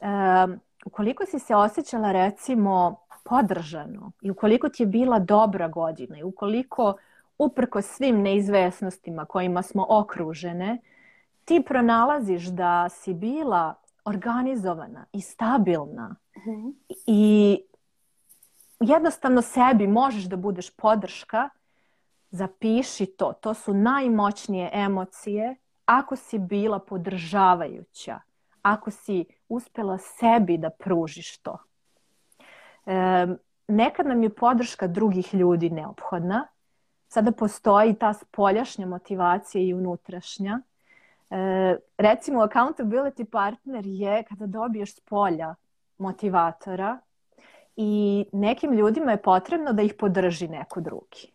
[0.00, 6.22] um, ukoliko si se osjećala recimo podržano i ukoliko ti je bila dobra godina i
[6.22, 6.94] ukoliko
[7.38, 10.78] uprko svim neizvesnostima kojima smo okružene,
[11.44, 16.74] ti pronalaziš da si bila organizovana i stabilna mm-hmm.
[17.06, 17.58] i
[18.80, 21.48] jednostavno sebi možeš da budeš podrška,
[22.30, 23.32] zapiši to.
[23.32, 28.20] To su najmoćnije emocije ako si bila podržavajuća,
[28.62, 31.58] ako si uspela sebi da pružiš to.
[32.86, 33.26] E,
[33.68, 36.46] nekad nam je podrška drugih ljudi neophodna.
[37.08, 40.60] Sada postoji ta spoljašnja motivacija i unutrašnja.
[41.30, 45.54] E, recimo, accountability partner je kada dobiješ s polja
[45.98, 46.98] motivatora
[47.82, 51.32] i nekim ljudima je potrebno da ih podrži neko drugi.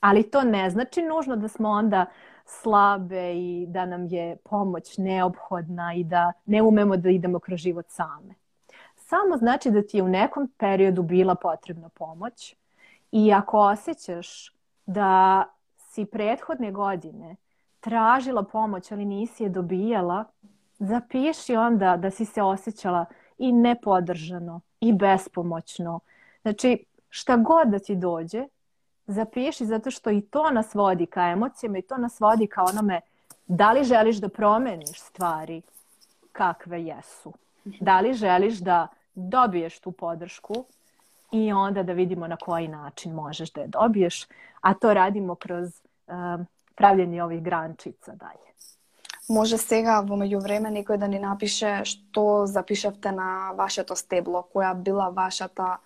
[0.00, 2.06] Ali to ne znači nužno da smo onda
[2.44, 7.86] slabe i da nam je pomoć neophodna i da ne umemo da idemo kroz život
[7.88, 8.34] same.
[8.96, 12.56] Samo znači da ti je u nekom periodu bila potrebna pomoć
[13.12, 14.54] i ako osjećaš
[14.86, 15.44] da
[15.76, 17.36] si prethodne godine
[17.80, 20.24] tražila pomoć, ali nisi je dobijala,
[20.78, 23.04] zapiši onda da si se osjećala
[23.38, 26.00] i nepodržano i bespomoćno.
[26.42, 28.44] Znači, šta god da ti dođe,
[29.06, 33.00] zapiši zato što i to nas vodi ka emocijama i to nas vodi ka onome
[33.46, 35.62] da li želiš da promeniš stvari
[36.32, 37.32] kakve jesu.
[37.64, 40.64] Da li želiš da dobiješ tu podršku
[41.32, 44.26] i onda da vidimo na koji način možeš da je dobiješ,
[44.60, 48.54] a to radimo kroz um, правлjenje ovih grančica dalje.
[49.28, 55.08] Може сега во меѓувреме некој да ни напише што запишавте на вашето стебло, која била
[55.08, 55.78] вашата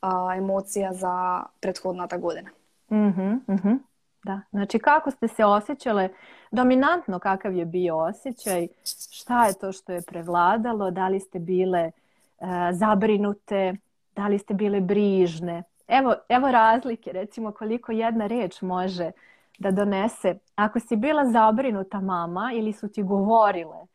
[0.00, 2.50] а, емоција за prethodната година.
[2.90, 3.78] Mm -hmm, mm -hmm.
[4.24, 6.08] Da, znači kako ste se osjećale,
[6.50, 8.68] dominantno kakav je bio osjećaj,
[9.10, 11.90] šta je to što je prevladalo, da li ste bile
[12.38, 13.76] uh, zabrinute,
[14.16, 15.62] da li ste bile brižne.
[15.88, 19.10] Evo, evo razlike, recimo koliko jedna reč može
[19.58, 20.34] da donese.
[20.56, 23.86] Ako si bila zabrinuta mama ili su ti govorile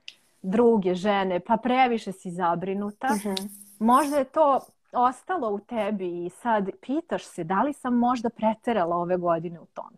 [0.42, 3.30] druge žene, pa previše si zabrinuta, uh mhm.
[3.30, 3.50] -huh.
[3.80, 4.60] možda je to
[4.92, 9.66] ostalo u tebi i sad pitaš se da li sam možda preterala ove godine u
[9.66, 9.98] tome.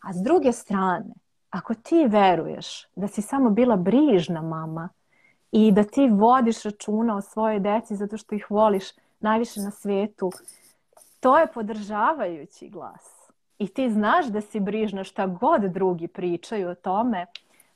[0.00, 1.14] A s druge strane,
[1.50, 4.88] ako ti veruješ da si samo bila brižna mama
[5.52, 8.84] i da ti vodiš računa o svojoj deci zato što ih voliš
[9.20, 10.30] najviše na svetu,
[11.20, 13.19] to je podržavajući glas.
[13.60, 17.26] I ti znaš da si brižna šta god drugi pričaju o tome,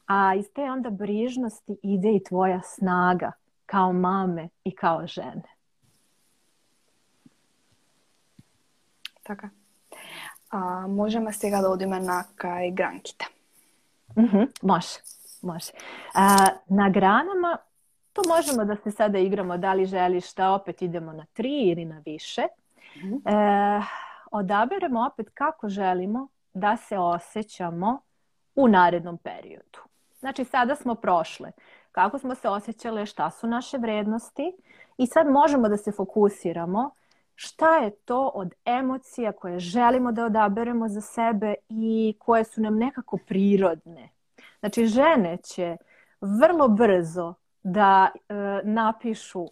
[0.07, 3.33] a iz te onda brižnosti ide i tvoja snaga
[3.67, 5.43] kao mame i kao žene.
[9.23, 9.49] Така.
[10.51, 13.27] А, можеме сега да одиме на кај гранките.
[14.17, 14.99] Mm -hmm, može,
[15.43, 15.73] može.
[16.15, 17.59] A, na granama
[18.13, 21.85] tu možemo da se sada igramo da li želiš da opet idemo na tri ili
[21.85, 22.43] na više.
[22.97, 23.21] Mm -hmm.
[23.81, 28.01] e, odaberemo opet kako želimo da se osjećamo
[28.55, 29.79] u narednom periodu.
[30.19, 31.53] Znači sada smo prošle
[31.93, 34.53] kako smo se osjećale, šta su naše vrednosti
[34.99, 36.91] i sad možemo da se fokusiramo
[37.35, 42.79] šta je to od emocija koje želimo da odaberemo za sebe i koje su nam
[42.79, 44.09] nekako prirodne.
[44.61, 45.77] Znači, žene će
[46.21, 49.47] vrlo brzo da e, napišu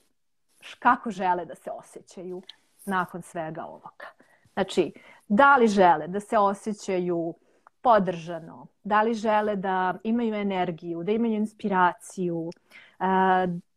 [0.78, 2.42] kako žele da se osjećaju
[2.84, 4.06] nakon svega ovoga.
[4.54, 4.92] Znači,
[5.28, 7.34] da li žele da se osjećaju
[7.82, 12.50] podržano, da li žele da imaju energiju, da imaju inspiraciju,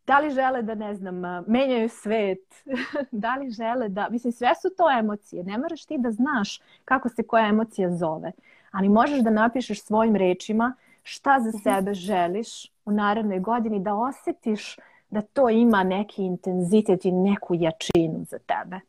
[0.07, 2.63] da li žele da, ne znam, menjaju svet,
[3.11, 5.43] da li žele da, mislim, sve su to emocije.
[5.43, 8.31] Ne moraš ti da znaš kako se koja emocija zove,
[8.71, 11.57] ali možeš da napišeš svojim rečima šta za mhm.
[11.57, 14.77] sebe želiš u narednoj godini, da osetiš
[15.09, 18.79] da to ima neki intenzitet i neku jačinu za tebe.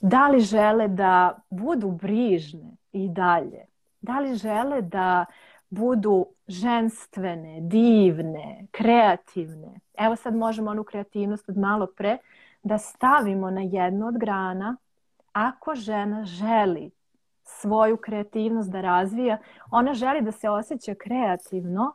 [0.00, 3.66] Da li žele da budu brižne i dalje?
[4.00, 5.24] Da li žele da
[5.70, 9.80] budu ženstvene, divne, kreativne.
[9.98, 12.18] Evo sad možemo onu kreativnost od malo pre
[12.62, 14.76] da stavimo na jednu od grana.
[15.32, 16.90] Ako žena želi
[17.42, 19.38] svoju kreativnost da razvija,
[19.70, 21.92] ona želi da se osjeća kreativno,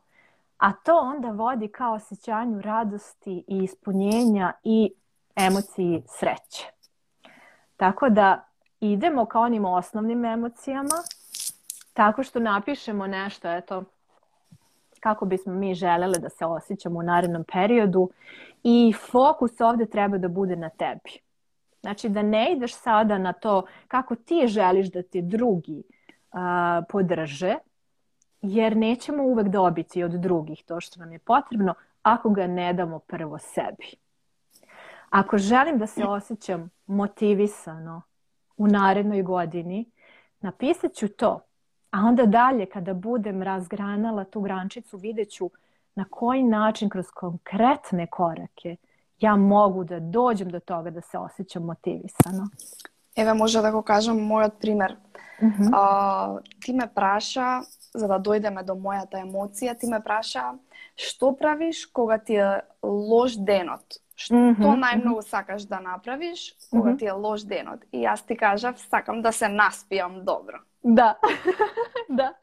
[0.58, 4.94] a to onda vodi ka osjećanju radosti i ispunjenja i
[5.36, 6.81] emociji sreće.
[7.82, 8.46] Tako da
[8.80, 10.96] idemo ka onim osnovnim emocijama,
[11.94, 13.84] tako što napišemo nešto, eto,
[15.00, 18.10] kako bismo mi želele da se osjećamo u narednom periodu
[18.64, 21.20] i fokus ovde treba da bude na tebi.
[21.82, 26.40] Znači da ne ideš sada na to kako ti želiš da te drugi uh,
[26.90, 27.56] podrže,
[28.42, 33.00] jer nećemo uvek dobiti od drugih to što nam je potrebno ako ga ne damo
[33.00, 33.96] prvo sebi.
[35.12, 38.02] Ako želim da se osjećam motivisano
[38.58, 39.92] u narednoj godini,
[40.40, 41.42] napisat ću to.
[41.92, 45.50] A onda dalje, kada budem razgranala tu grančicu, vidjet ću
[45.96, 48.76] na koji način kroz konkretne korake
[49.20, 52.48] ja mogu da dođem do toga da se osjećam motivisano.
[53.16, 54.96] Еве може да го кажам мојот пример.
[55.42, 55.70] Mm -hmm.
[55.74, 57.62] а, ти ме праша,
[57.94, 60.54] за да дојдеме до мојата емоција, ти ме праша
[60.96, 63.84] што правиш кога ти е лош денот?
[64.22, 64.80] Што mm -hmm.
[64.84, 67.00] најмногу сакаш да направиш кога mm -hmm.
[67.00, 67.80] ти е лош денот?
[67.92, 70.60] И јас ти кажав, сакам да се наспијам добро.
[70.84, 71.18] Да.
[72.10, 72.34] да.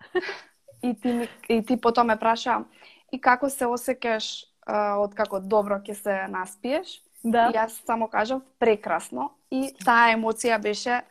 [0.83, 2.65] И ти, и ти потом ме праша,
[3.13, 4.45] и како се осекаш
[4.99, 7.03] од како добро ќе се наспиеш?
[7.25, 7.51] Да.
[7.51, 11.03] И јас само кажав прекрасно и таа емоција беше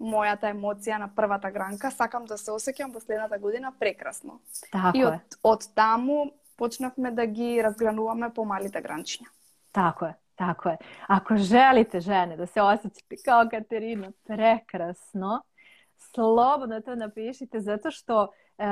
[0.00, 1.90] мојата емоција на првата гранка.
[1.90, 4.40] Сакам да се осеќам во следната година прекрасно.
[4.72, 9.30] Тако и од, од таму почнавме да ги разгрануваме по малите гранчиња.
[9.74, 10.14] Тако е.
[10.34, 10.76] Tako je.
[11.06, 15.42] Ako želite žene da se osjećate kao Katerina prekrasno,
[15.96, 18.64] slobodno to napišite zato što e,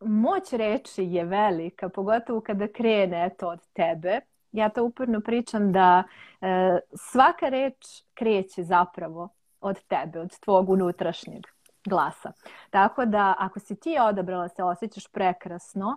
[0.00, 4.20] moć reči je velika, pogotovo kada krene eto od tebe
[4.52, 6.02] ja to uporno pričam da
[6.40, 9.28] e, svaka reč kreće zapravo
[9.60, 11.42] od tebe, od tvog unutrašnjeg
[11.84, 12.32] glasa.
[12.70, 15.96] Tako da ako si ti odabrala se osjećaš prekrasno,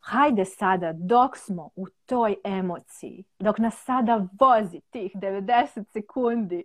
[0.00, 6.64] hajde sada dok smo u toj emociji, dok nas sada vozi tih 90 sekundi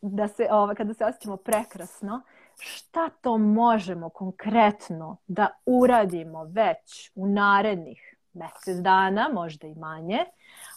[0.00, 2.22] da se, ovaj, kada se osjećamo prekrasno,
[2.58, 10.24] šta to možemo konkretno da uradimo već u narednih mesec dana, možda i manje,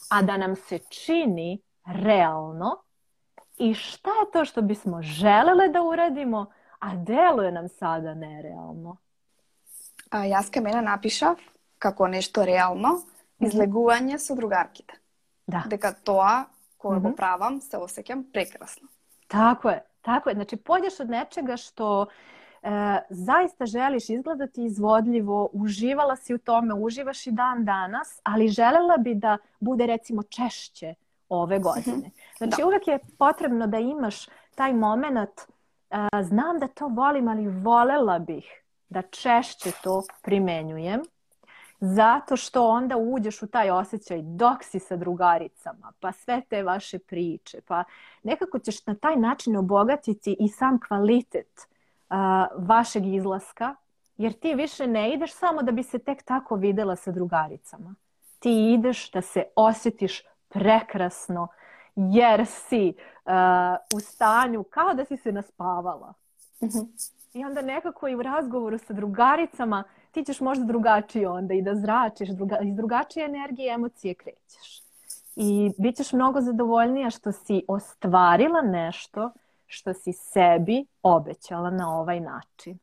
[0.10, 2.82] a da nam se čini realno
[3.58, 6.46] i šta je to što bismo želele da uradimo,
[6.80, 8.98] a deluje nam sada nerealno.
[10.12, 11.38] A, ке мене напишав
[11.80, 13.00] како нешто реално
[13.40, 15.00] излегување со другарките.
[15.48, 15.64] Да.
[15.70, 16.46] Дека тоа
[16.78, 17.10] кое mm -hmm.
[17.10, 18.88] го правам се осеќам прекрасно.
[19.28, 20.36] Tako je, tako je.
[20.36, 22.06] Znači, pođeš od nečega što
[22.64, 22.70] e,
[23.10, 29.16] zaista želiš izgledati izvodljivo, uživala si u tome, uživaš i dan danas, ali želela bi
[29.16, 30.94] da bude recimo češće
[31.30, 32.12] ove godine.
[32.38, 32.68] Znači da.
[32.68, 35.42] uvek je potrebno da imaš taj moment,
[35.90, 38.46] e, znam da to volim, ali volela bih
[38.90, 41.02] da češće to primenjujem.
[41.80, 47.00] Zato što onda uđeš u taj osjećaj dok si sa drugaricama, pa sve te vaše
[47.00, 47.84] priče, pa
[48.24, 51.68] nekako ćeš na taj način obogatiti i sam kvalitet
[52.10, 53.76] a, vašeg izlaska,
[54.18, 57.96] jer ti više ne ideš samo da bi se tek tako videla sa drugaricama.
[58.40, 61.48] Ti ideš da se osjetiš prekrasno,
[61.96, 62.94] jer si
[63.26, 63.32] uh,
[63.96, 66.14] u stanju kao da si se naspavala.
[66.62, 67.12] Mm -hmm.
[67.34, 69.84] I onda nekako i u razgovoru sa drugaricama
[70.16, 74.82] ti ćeš možda drugačije onda i da zračiš, druga, iz drugačije energije i emocije krećeš.
[75.36, 79.32] I bit ćeš mnogo zadovoljnija što si ostvarila nešto
[79.68, 82.78] što si sebi obećala na ovaj način.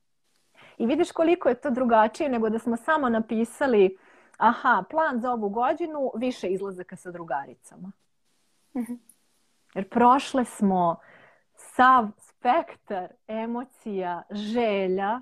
[0.79, 3.97] I vidiš koliko je to drugačije nego da smo samo napisali
[4.37, 7.93] aha, plan za ovu godinu, više izlazaka sa drugaricama.
[8.77, 9.01] Mm-hmm.
[9.75, 10.97] Jer prošle smo
[11.57, 15.21] sav spektar emocija, želja,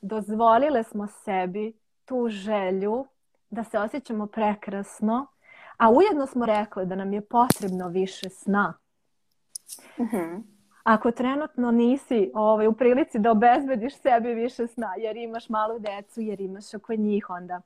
[0.00, 1.72] dozvolile smo sebi
[2.04, 3.06] tu želju
[3.50, 5.26] da se osjećamo prekrasno,
[5.76, 8.74] a ujedno smo rekli da nam je potrebno više sna.
[9.98, 15.78] Mm-hmm ako trenutno nisi ovaj, u prilici da obezbediš sebi više sna, jer imaš malu
[15.78, 17.60] decu, jer imaš oko njih, onda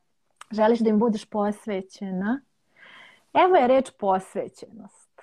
[0.51, 2.41] želiš da im budeš posvećena,
[3.33, 5.21] evo je reč posvećenost.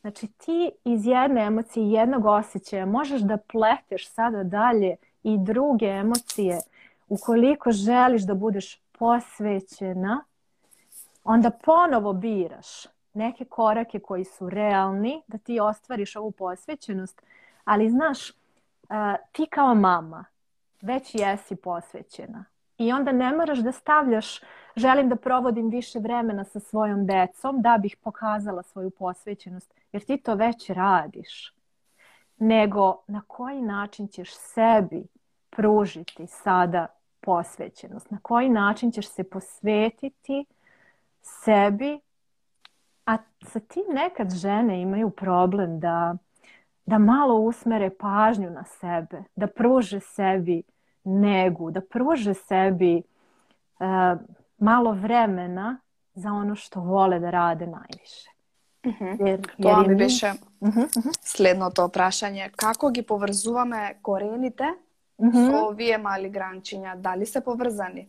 [0.00, 4.96] Znači ti iz jedne emocije, jednog osjećaja možeš da pleteš sada dalje
[5.26, 6.60] i druge emocije.
[7.08, 10.24] Ukoliko želiš da budeš posvećena,
[11.24, 17.22] onda ponovo biraš neke korake koji su realni, da ti ostvariš ovu posvećenost,
[17.64, 18.30] ali znaš,
[19.32, 20.24] ti kao mama
[20.80, 22.44] već jesi posvećena
[22.78, 24.40] i onda ne moraš da stavljaš
[24.76, 30.16] želim da provodim više vremena sa svojom decom da bih pokazala svoju posvećenost, jer ti
[30.16, 31.54] to već radiš.
[32.38, 35.06] Nego na koji način ćeš sebi
[35.56, 36.86] pružiti sada
[37.20, 40.44] posvećenost, na koji način ćeš se posvetiti
[41.22, 42.00] sebi
[43.06, 46.16] A sa tim nekad žene imaju problem da,
[46.86, 50.62] da malo usmere pažnju na sebe, da pruže sebi
[51.04, 53.02] negu, da pruže sebi
[53.78, 53.86] uh,
[54.58, 55.78] malo vremena
[56.14, 58.30] za ono što vole da rade najviše.
[58.84, 59.26] Uh -huh.
[59.26, 61.18] Jer, Тоа ми беше uh -huh, uh -huh.
[61.20, 62.50] следното прашање.
[62.56, 63.98] Како ги поврзуваме
[65.16, 65.50] корените uh -huh.
[65.50, 66.96] со овие мали гранчиња?
[66.96, 68.08] Дали се поврзани?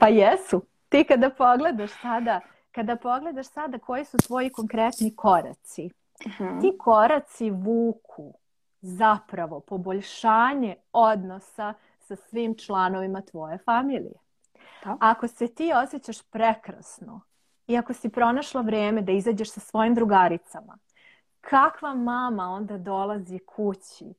[0.00, 0.62] pa jesu.
[0.88, 2.40] Ti kada pogledaš sada,
[2.72, 5.90] kada pogledaš sada koji su tvoji konkretni koraci,
[6.24, 6.60] uh-huh.
[6.60, 8.34] ti koraci vuku
[8.80, 14.18] zapravo poboljšanje odnosa sa svim članovima tvoje familije.
[14.84, 14.96] Da.
[15.00, 17.20] Ako se ti osjećaš prekrasno
[17.66, 20.78] i ako si pronašla vrijeme da izađeš sa svojim drugaricama,
[21.40, 24.14] kakva mama onda dolazi kući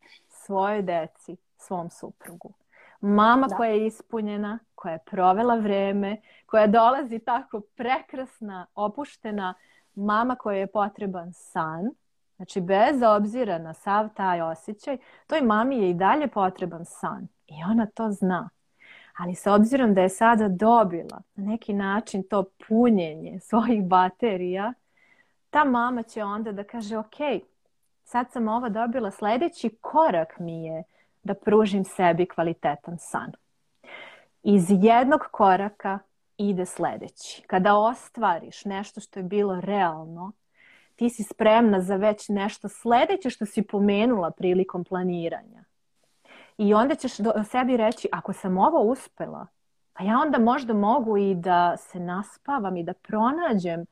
[0.48, 2.54] svojoj deci, svom suprugu?
[3.02, 3.56] Mama da.
[3.56, 9.54] koja je ispunjena, koja je provela vreme, koja dolazi tako prekrasna, opuštena,
[9.96, 11.90] mama koja je potreban san,
[12.38, 17.28] Znači, bez obzira na sav taj osjećaj, toj mami je i dalje potreban san.
[17.48, 18.50] I ona to zna.
[19.18, 24.74] Ali s obzirom da je sada dobila na neki način to punjenje svojih baterija,
[25.50, 27.16] ta mama će onda da kaže, ok,
[28.08, 30.84] sad sam ovo dobila, sljedeći korak mi je
[31.24, 33.32] da pružim sebi kvalitetan san.
[34.44, 36.00] Iz jednog koraka
[36.38, 37.44] ide sljedeći.
[37.48, 40.32] Kada ostvariš nešto što je bilo realno,
[40.96, 45.64] ti si spremna za već nešto sljedeće što si pomenula prilikom planiranja.
[46.58, 49.48] I onda ćeš do sebi reći, ako sam ovo uspela,
[49.94, 53.86] pa ja onda možda mogu i da se naspavam i da pronađem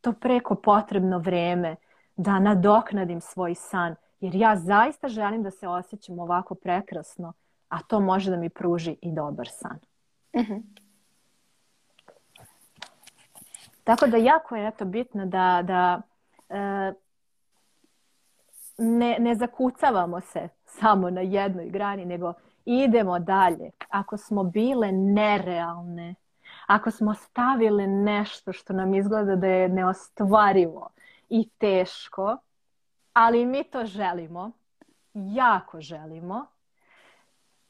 [0.00, 1.76] to preko potrebno vreme,
[2.18, 3.94] da nadoknadim svoj san.
[4.20, 7.32] Jer ja zaista želim da se osjećam ovako prekrasno,
[7.68, 9.78] a to može da mi pruži i dobar san.
[10.32, 10.62] Uh-huh.
[13.84, 16.00] Tako da jako je eto bitno da, da
[18.78, 22.32] ne, ne zakucavamo se samo na jednoj grani, nego
[22.64, 23.70] idemo dalje.
[23.88, 26.14] Ako smo bile nerealne,
[26.66, 30.88] ako smo stavile nešto što nam izgleda da je neostvarivo
[31.28, 32.36] i teško,
[33.12, 34.50] ali mi to želimo,
[35.14, 36.46] jako želimo,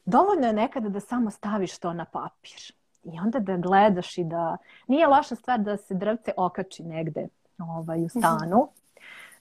[0.05, 2.73] dovoljno je nekada da samo staviš to na papir.
[3.03, 4.57] I onda da gledaš i da...
[4.87, 8.19] Nije loša stvar da se drvce okači negde ovaj, u mhm.
[8.19, 8.69] stanu,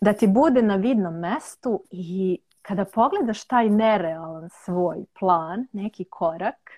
[0.00, 6.70] da ti bude na vidnom mestu i kada pogledaš taj nerealan svoj plan, neki korak,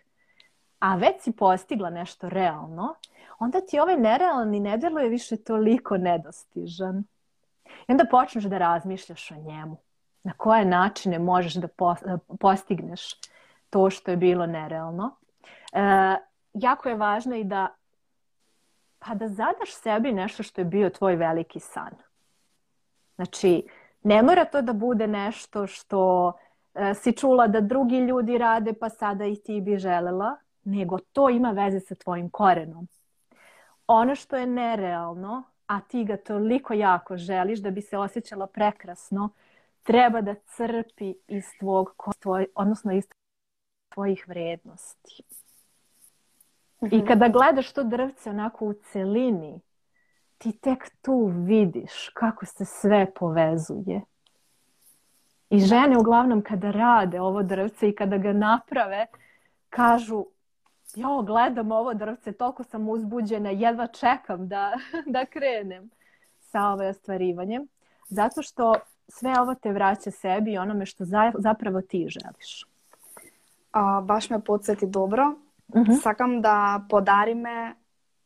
[0.78, 2.94] a već si postigla nešto realno,
[3.38, 7.04] onda ti ovaj nerealni ne deluje više toliko nedostižan.
[7.88, 9.76] I onda počneš da razmišljaš o njemu.
[10.22, 11.68] Na koje načine možeš da
[12.40, 13.00] postigneš
[13.70, 15.16] to što je bilo nerealno.
[15.72, 15.80] E,
[16.52, 17.68] jako je važno i da
[18.98, 21.90] pa da zadaš sebi nešto što je bio tvoj veliki san.
[23.14, 23.66] Znači,
[24.02, 26.32] ne mora to da bude nešto što
[26.74, 31.30] e, si čula da drugi ljudi rade pa sada i ti bi želela, nego to
[31.30, 32.88] ima veze sa tvojim korenom.
[33.86, 39.28] Ono što je nerealno, a ti ga toliko jako želiš da bi se osjećala prekrasno,
[39.82, 43.04] treba da crpi iz tvog, tvoj, odnosno iz
[43.88, 45.22] tvojih vrednosti.
[46.92, 47.06] I mhm.
[47.06, 49.60] kada gledaš to drvce onako u celini,
[50.38, 54.00] ti tek tu vidiš kako se sve povezuje.
[55.50, 59.06] I žene uglavnom kada rade ovo drvce i kada ga naprave,
[59.68, 60.24] kažu
[60.96, 64.72] jo, gledam ovo drvce, toliko sam uzbuđena, jedva čekam da,
[65.14, 65.90] da krenem
[66.40, 67.68] sa ovaj ostvarivanjem.
[68.08, 68.74] Zato što
[69.08, 71.04] sve ovo te vraća sebi i onome što
[71.38, 72.64] zapravo ti želiš.
[73.72, 75.34] A, baš me podsjeti dobro
[75.76, 75.94] Mm-hmm.
[75.94, 77.74] Сакам да подариме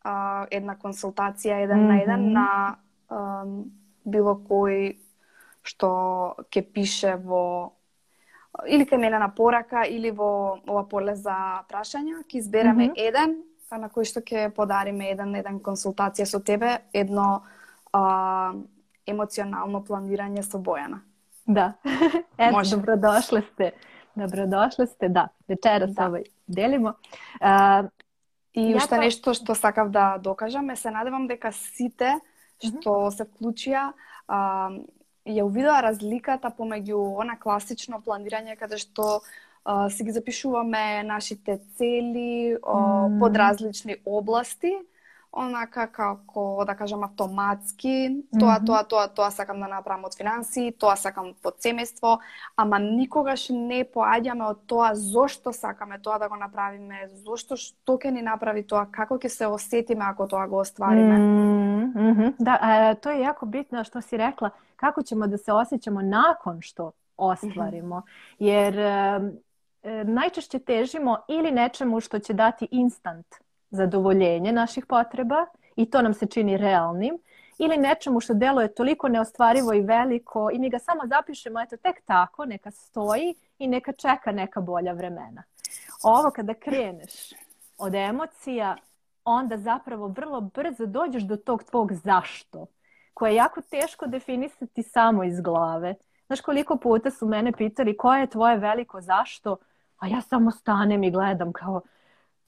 [0.02, 1.88] а, една консултација еден mm-hmm.
[1.88, 2.46] на еден на
[3.08, 3.44] а,
[4.04, 4.96] било кој
[5.64, 5.90] што
[6.48, 7.72] ќе пише во
[8.66, 13.09] или кај мене на порака или во ова поле за прашања, ќе избереме mm-hmm.
[13.09, 13.42] еден
[13.74, 17.42] на кој што ќе подариме еден еден консултација со тебе, едно
[17.92, 18.55] а,
[19.07, 21.00] емоционално планирање со Бојана.
[21.46, 21.72] Да.
[22.38, 22.76] Ето, Може.
[22.76, 23.72] добродошле сте.
[24.14, 25.28] Добродошле сте, да.
[25.48, 26.09] Вечерас да.
[26.09, 26.94] овој делимо.
[27.40, 27.90] Uh,
[28.55, 32.14] и ја уште нешто што сакав да докажам е се надевам дека сите
[32.62, 33.11] што mm -hmm.
[33.11, 33.92] се вклучија
[35.26, 42.56] ја увидоа разликата помеѓу она класично планирање каде што uh, си ги запишуваме нашите цели
[42.56, 43.20] mm.
[43.20, 44.74] под различни области
[45.37, 48.66] онака како да кажам автоматски, тоа, mm -hmm.
[48.66, 52.18] тоа, тоа, тоа сакам да направам од финанси, тоа сакам под семејство,
[52.57, 58.11] ама никогаш не поаѓаме од тоа зошто сакаме тоа да го направиме, зошто што ќе
[58.11, 61.18] ни направи тоа, како ќе се осетиме ако тоа го оствариме.
[61.18, 62.35] Mm -hmm.
[62.39, 66.93] Да, тоа е јако битно што си рекла, како ćemo да се осеќамо након што
[67.18, 68.03] -hmm.
[68.39, 73.26] Jer e, najčešće težimo ili nečemu što će dati instant
[73.74, 75.46] zadovoljenje naših potreba
[75.76, 77.18] i to nam se čini realnim
[77.58, 82.00] ili nečemu što deluje toliko neostvarivo i veliko i mi ga samo zapišemo eto tek
[82.04, 85.42] tako, neka stoji i neka čeka neka bolja vremena.
[86.02, 87.32] Ovo kada kreneš
[87.78, 88.76] od emocija,
[89.24, 92.66] onda zapravo vrlo brzo dođeš do tog tvog zašto,
[93.14, 95.94] koje je jako teško definisati samo iz glave.
[96.26, 99.56] Znaš koliko puta su mene pitali koje je tvoje veliko zašto,
[99.98, 101.80] a ja samo stanem i gledam kao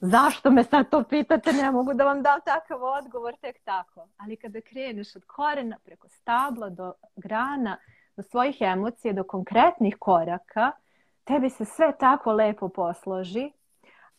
[0.01, 4.09] zašto me sad to pitate, ne mogu da vam dam takav odgovor tek tako.
[4.17, 7.77] Ali kada kreneš od korena preko stabla do grana,
[8.17, 10.73] do svojih emocija, do konkretnih koraka,
[11.25, 13.53] tebi se sve tako lepo posloži,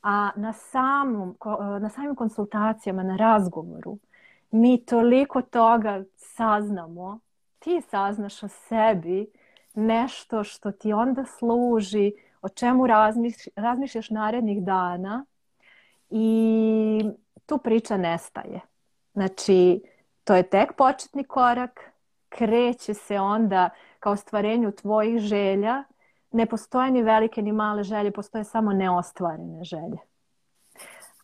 [0.01, 1.37] a na, samom,
[1.81, 3.97] na samim konsultacijama, na razgovoru,
[4.51, 7.19] mi toliko toga saznamo,
[7.59, 9.27] ti saznaš o sebi
[9.73, 12.11] nešto što ti onda služi,
[12.41, 12.87] o čemu
[13.55, 15.25] razmišljaš narednih dana
[16.09, 17.03] i
[17.45, 18.61] tu priča nestaje.
[19.13, 19.81] Znači,
[20.23, 21.91] to je tek početni korak,
[22.29, 25.83] kreće se onda kao stvarenju tvojih želja.
[26.31, 29.97] Ne postoje ni velike ni male želje, postoje samo neostvarene želje.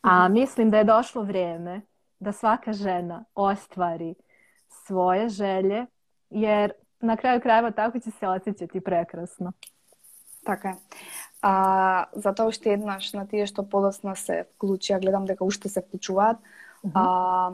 [0.02, 0.34] A mhm.
[0.34, 1.82] mislim da je došlo vrijeme
[2.20, 4.16] da svaka žena ostvari
[4.70, 5.86] svoje želje,
[6.30, 9.52] jer na kraju krajeva tako će se osjećati prekrasno.
[10.44, 10.76] Така е.
[11.44, 15.82] А, затоа уште еднаш на тие што подосна се вклучи, ја гледам дека уште се
[15.84, 16.92] вклучуваат, mm -hmm.
[16.96, 17.52] а,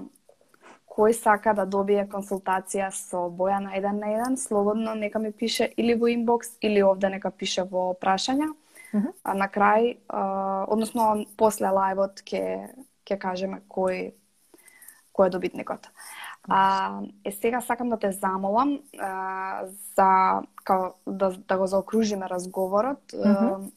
[0.86, 5.96] кој сака да добие консултација со Бојана еден на еден, слободно нека ми пише или
[5.96, 8.54] во инбокс или овде нека пише во прашања.
[8.94, 9.14] Mm -hmm.
[9.24, 12.70] А на крај, а, односно после лајвот ќе
[13.06, 14.12] ќе кажеме кој
[15.14, 15.90] кој е добитникот.
[16.48, 19.66] А, е сега сакам да те замолам а,
[19.96, 23.72] за као, да, да го заокружиме разговорот mm -hmm.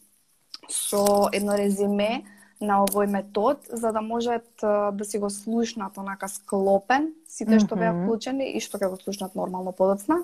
[0.68, 2.22] Со едно резиме
[2.60, 7.92] на овој метод, за да можат да си го слушнат онака склопен сите што беа
[7.96, 10.20] вклучени и што ќе го слушнат нормално подоцна.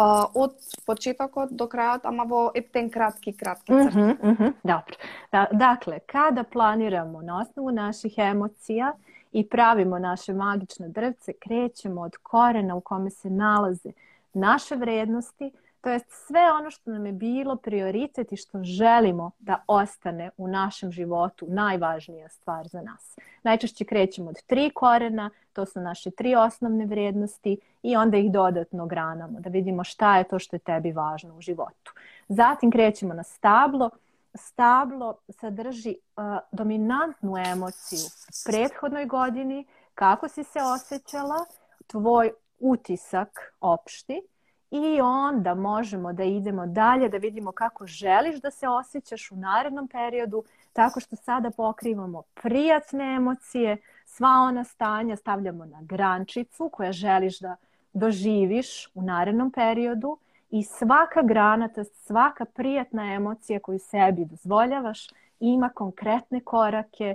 [0.00, 0.56] Од
[0.88, 3.98] почетокот до крајот, ама во ептен кратки, кратки црти.
[3.98, 4.96] Mm -hmm, mm -hmm, dobro.
[5.32, 8.92] Da, dakle, kada planiramo na osnovu naših emocija
[9.32, 13.92] i pravimo naše magične drvce, krećemo od korena u kome se nalaze
[14.32, 19.64] naše vrednosti, to jest sve ono što nam je bilo prioritet i što želimo da
[19.66, 23.16] ostane u našem životu najvažnija stvar za nas.
[23.42, 28.86] Najčešće krećemo od tri korena, to su naše tri osnovne vrijednosti i onda ih dodatno
[28.86, 31.92] granamo da vidimo šta je to što je tebi važno u životu.
[32.28, 33.90] Zatim krećemo na stablo,
[34.34, 38.08] stablo sadrži uh, dominantnu emociju
[38.46, 41.44] prethodnoj godini, kako si se osjećala,
[41.86, 44.22] tvoj utisak opšti
[44.70, 49.88] i onda možemo da idemo dalje, da vidimo kako želiš da se osjećaš u narednom
[49.88, 57.40] periodu, tako što sada pokrivamo prijatne emocije, sva ona stanja stavljamo na grančicu koja želiš
[57.40, 57.56] da
[57.92, 60.18] doživiš u narednom periodu
[60.50, 65.08] i svaka grana, to svaka prijatna emocija koju sebi dozvoljavaš
[65.40, 67.14] ima konkretne korake,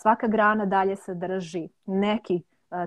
[0.00, 2.42] svaka grana dalje sadrži neki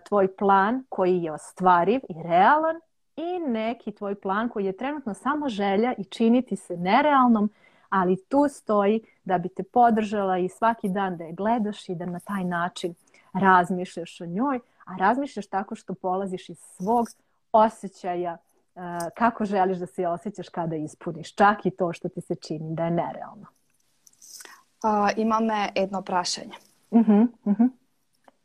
[0.08, 2.80] tvoj plan koji je ostvariv i realan
[3.16, 7.50] i neki tvoj plan koji je trenutno samo želja i činiti se nerealnom,
[7.90, 12.06] ali tu stoji da bi te podržala i svaki dan da je gledaš i da
[12.06, 12.94] na taj način
[13.34, 17.08] razmišljaš o njoj, a razmišljaš tako što polaziš iz svog
[17.52, 18.38] osjećaja
[19.16, 22.86] kako želiš da se osjećaš kada ispuniš, čak i to što ti se čini da
[22.86, 23.46] je nerealno.
[24.84, 26.56] А, имаме едно прашање.
[26.92, 27.70] Uh -huh, uh -huh.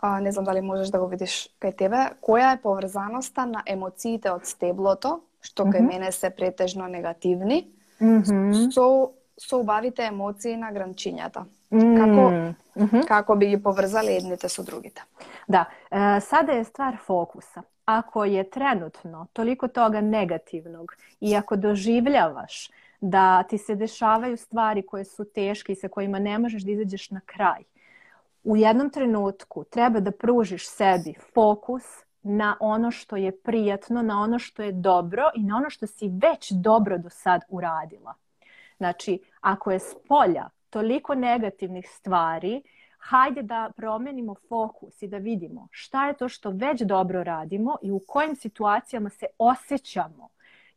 [0.01, 2.01] А, не знам дали можеш да го видиш кај тебе.
[2.23, 5.89] Која е поврзаноста на емоциите од стеблото, што кај uh -huh.
[5.93, 7.69] мене се претежно негативни,
[8.01, 8.71] uh -huh.
[8.71, 11.45] со, со убавите емоции на гранчињата?
[11.71, 13.07] Како, uh -huh.
[13.07, 15.03] како би ги поврзали едните со другите?
[15.49, 17.63] Da, e, sada je stvar fokusa.
[17.85, 22.71] Ako je trenutno toliko toga negativnog i ako doživljavaš
[23.01, 27.11] da ti se dešavaju stvari koje su teške i sa kojima ne možeš da izađeš
[27.11, 27.63] na kraj,
[28.45, 31.83] u jednom trenutku treba da pružiš sebi fokus
[32.23, 36.09] na ono što je prijatno, na ono što je dobro i na ono što si
[36.09, 38.15] već dobro do sad uradila.
[38.77, 42.63] Znači, ako je s polja toliko negativnih stvari,
[42.99, 47.91] hajde da promenimo fokus i da vidimo šta je to što već dobro radimo i
[47.91, 50.29] u kojim situacijama se osjećamo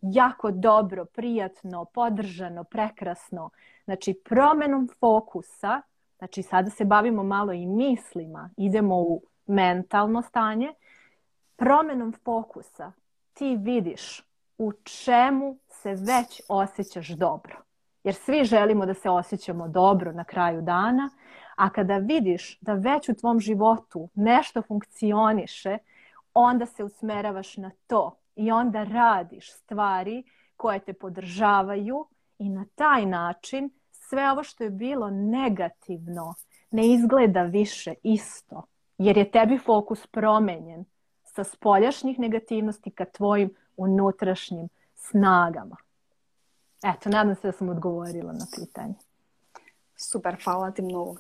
[0.02, 3.50] jako dobro, prijatno, podržano, prekrasno.
[3.86, 5.82] Znači, promenom fokusa
[6.22, 10.74] Znači sada se bavimo malo i mislima, idemo u mentalno stanje.
[11.56, 12.92] Promenom fokusa
[13.34, 14.24] ti vidiš
[14.58, 17.62] u čemu se već osjećaš dobro.
[18.04, 21.10] Jer svi želimo da se osjećamo dobro na kraju dana,
[21.56, 25.78] a kada vidiš da već u tvom životu nešto funkcioniše,
[26.34, 30.24] onda se usmeravaš na to i onda radiš stvari
[30.58, 32.06] koje te podržavaju
[32.38, 33.70] i na taj način
[34.12, 36.34] sve ovo što je bilo negativno
[36.72, 38.64] ne izgleda više isto,
[38.98, 40.86] jer je tebi fokus promenjen
[41.24, 45.78] sa spoljašnjih negativnosti ka tvojim unutrašnjim snagama.
[46.84, 48.94] Eto, nadam se da sam odgovorila na pitanje.
[49.96, 51.16] Super, hvala ti mnogo.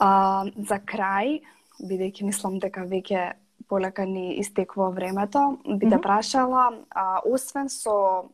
[0.00, 1.40] А, за крај,
[1.80, 3.32] бидејќи мислам дека веќе
[3.68, 8.24] полека ни истекува времето, би те прашала, а, освен со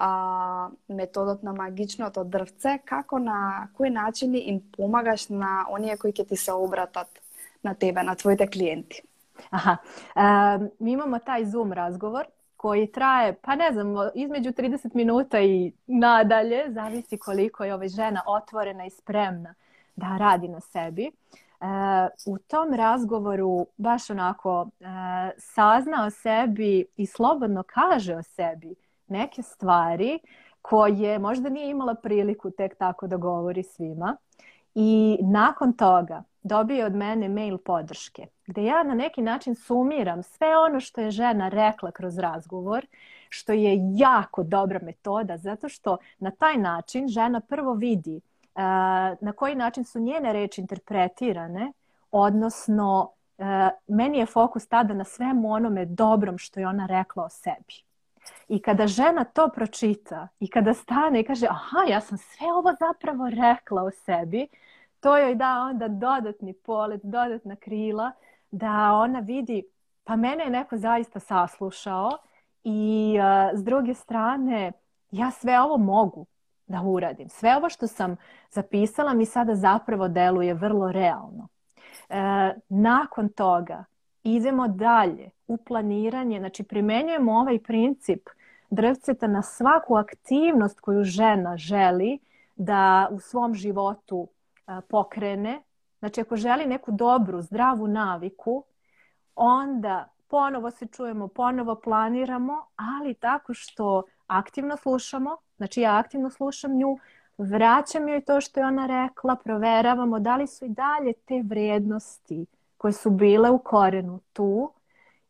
[0.00, 6.28] а, методот на магичното дрвце, како на кои начини им помагаш на оние кои ќе
[6.28, 7.20] ти се обратат
[7.64, 9.02] на тебе, на твоите клиенти?
[9.50, 9.76] Aha,
[10.16, 12.26] e, mi imamo taj Zoom razgovor
[12.56, 18.22] koji traje, pa ne znam, između 30 minuta i nadalje, zavisi koliko je ova žena
[18.26, 19.54] otvorena i spremna
[19.96, 21.06] da radi na sebi.
[21.06, 21.12] E,
[22.26, 24.84] u tom razgovoru baš onako e,
[25.38, 28.74] sazna o sebi i slobodno kaže o sebi
[29.10, 30.18] neke stvari
[30.62, 34.16] koje možda nije imala priliku tek tako da govori svima.
[34.74, 40.58] I nakon toga dobije od mene mail podrške gde ja na neki način sumiram sve
[40.58, 42.86] ono što je žena rekla kroz razgovor,
[43.28, 48.60] što je jako dobra metoda zato što na taj način žena prvo vidi uh,
[49.20, 51.72] na koji način su njene reči interpretirane,
[52.10, 53.10] odnosno
[53.86, 57.89] meni je fokus tada na svemu onome dobrom što je ona rekla o sebi.
[58.48, 62.72] I kada žena to pročita i kada stane i kaže aha, ja sam sve ovo
[62.80, 64.48] zapravo rekla o sebi,
[65.00, 68.12] to joj da onda dodatni polet, dodatna krila
[68.50, 69.62] da ona vidi
[70.04, 72.10] pa mene je neko zaista saslušao
[72.64, 74.72] i uh, s druge strane
[75.10, 76.26] ja sve ovo mogu
[76.66, 77.28] da uradim.
[77.28, 78.16] Sve ovo što sam
[78.50, 81.48] zapisala mi sada zapravo deluje vrlo realno.
[82.08, 83.84] E, nakon toga
[84.22, 88.28] idemo dalje u planiranje, znači primenjujemo ovaj princip
[88.70, 92.18] drvceta na svaku aktivnost koju žena želi
[92.56, 94.28] da u svom životu
[94.88, 95.62] pokrene.
[95.98, 98.64] Znači ako želi neku dobru, zdravu naviku,
[99.34, 106.76] onda ponovo se čujemo, ponovo planiramo, ali tako što aktivno slušamo, znači ja aktivno slušam
[106.76, 106.98] nju,
[107.38, 112.46] vraćam joj to što je ona rekla, proveravamo da li su i dalje te vrijednosti
[112.76, 114.72] koje su bile u korenu tu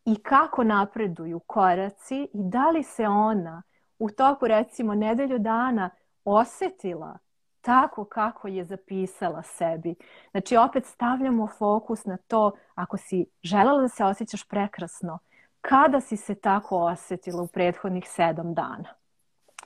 [0.05, 3.62] i kako napreduju koraci i da li se ona
[3.98, 5.90] u toku recimo nedelju dana
[6.24, 7.18] osetila
[7.61, 9.94] tako kako je zapisala sebi.
[10.30, 15.18] Znači opet stavljamo fokus na to ako si želela da se osjećaš prekrasno,
[15.61, 18.94] kada si se tako osetila u prethodnih sedam dana.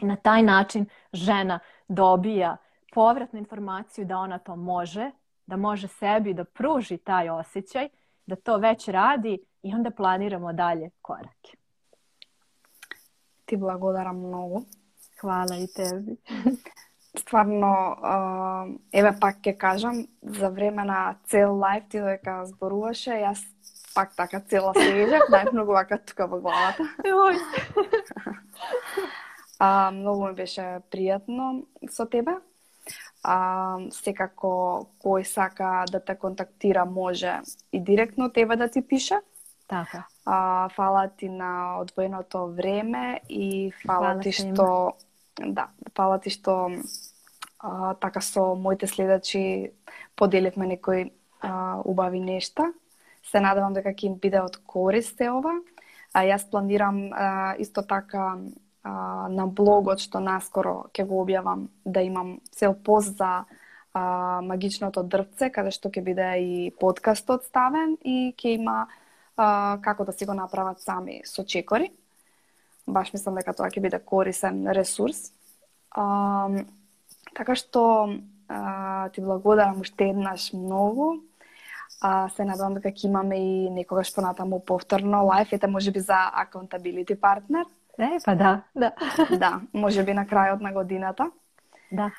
[0.00, 1.58] I na taj način žena
[1.88, 2.56] dobija
[2.94, 5.10] povratnu informaciju da ona to može,
[5.46, 7.88] da može sebi da pruži taj osjećaj,
[8.26, 11.56] da to već radi i onda planiramo dalje korake.
[13.44, 14.64] Ti благодарам многу.
[15.20, 16.16] Hvala i tebi.
[17.18, 17.72] стварно,
[18.92, 23.42] еве пак ќе кажам, за време на цел лайф ти дека зборуваше, јас
[23.94, 26.82] пак така цела свежак, најмногу вака тука во главата.
[29.58, 32.40] а, многу ми беше пријатно со тебе.
[33.22, 37.40] А, секако кој сака да те контактира може
[37.72, 39.20] и директно тебе да ти пише.
[39.66, 40.06] Така.
[40.26, 44.92] А, фала ти на одвоеното време и фала, фала ти што
[45.40, 46.70] да, фала ти што
[47.58, 49.72] а, така со моите следачи
[50.16, 52.72] поделивме некои а, убави нешта.
[53.24, 55.56] Се надевам дека ќе им биде од корист ова.
[56.12, 58.36] А јас планирам а, исто така
[58.84, 63.44] а, на блогот што наскоро ќе го објавам да имам цел пост за
[63.94, 68.84] а, магичното дрвце, каде што ќе биде и подкастот ставен и ќе има
[69.36, 71.92] а, како да си го направат сами со чекори
[72.86, 75.30] баш мислам дека тоа ќе биде корисен ресурс.
[75.90, 76.48] А,
[77.34, 77.84] така што
[78.48, 81.24] а, ти благодарам уште еднаш многу.
[82.00, 86.18] А, се надевам дека ќе имаме и некогаш понатаму повторно лайф, ете може би за
[86.44, 87.64] accountability partner.
[87.98, 88.92] Е, па да, да.
[89.38, 91.30] да, може би на крајот на годината.
[91.92, 92.10] Да.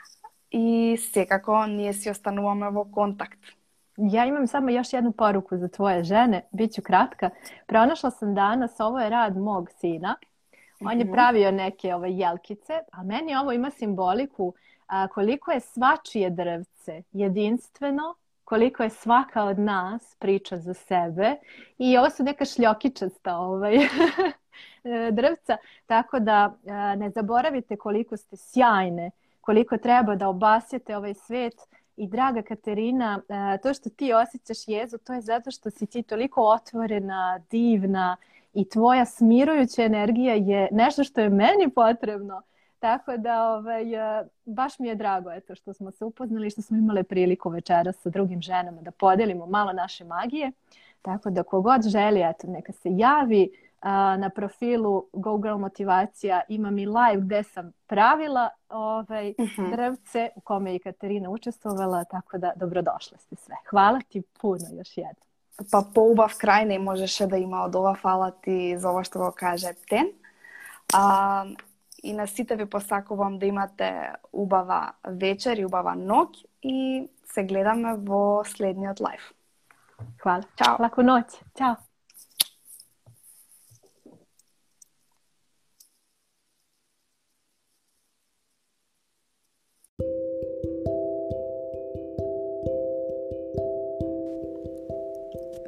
[0.51, 3.39] И секако ние си остануваме во контакт.
[3.98, 7.30] Ja imam samo još jednu poruku za tvoje žene, bit ću kratka.
[7.66, 10.16] Pronašla sam danas, ovo je rad mog sina.
[10.80, 11.14] On je mhm.
[11.14, 14.54] pravio neke ove jelkice, a meni ovo ima simboliku
[14.88, 21.36] a, koliko je svačije drvce jedinstveno, koliko je svaka od nas priča za sebe
[21.78, 23.78] i ovo su neka šljokičasta ovaj,
[25.18, 31.56] drvca, tako da a, ne zaboravite koliko ste sjajne, koliko treba da obasjete ovaj svet
[31.98, 33.22] i draga Katerina,
[33.64, 38.18] to što ti osjećaš jezu, to je zato što si ti toliko otvorena, divna
[38.54, 42.41] i tvoja smirujuća energija je nešto što je meni potrebno
[42.86, 46.78] Tako da ovaj, e, baš mi je drago eto, što smo se upoznali, što smo
[46.78, 50.52] imali priliku večera sa drugim ženama da podelimo malo naše magije.
[51.02, 53.50] Tako da kogod želi, eto, neka se javi
[53.91, 59.71] na profilu Go Girl Motivacija imam i live gde sam pravila ovaj, uh-huh.
[59.75, 63.55] drvce u kome je i Katarina učestvovala, tako da dobrodošle ste sve.
[63.69, 65.25] Hvala ti puno još jednom.
[65.71, 67.93] Pa poубав крај не можеше да има од ова.
[67.95, 70.11] Фала ти за ова што го каже Птен.
[70.93, 71.45] А,
[72.03, 77.95] и на сите ви посакувам да имате убава вечер и убава ноќ и се гледаме
[77.95, 79.31] во следниот лайф.
[80.21, 80.43] Хвала.
[80.55, 80.75] Чао.
[80.79, 81.23] Лаку ноќ.
[81.57, 81.75] Чао.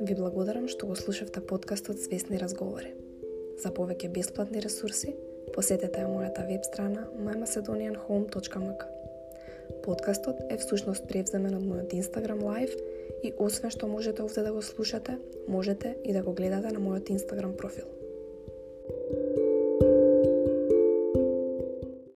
[0.08, 2.94] Ви благодарам што го слушавте подкастот Свесни разговори.
[3.60, 5.12] За повеќе бесплатни ресурси,
[5.52, 8.88] посетете ја мојата веб страна mymacedonianhome.mk.
[9.84, 12.80] Подкастот е всушност превземен од мојот Instagram Live
[13.20, 17.12] и освен што можете овде да го слушате, можете и да го гледате на мојот
[17.12, 17.97] Instagram профил.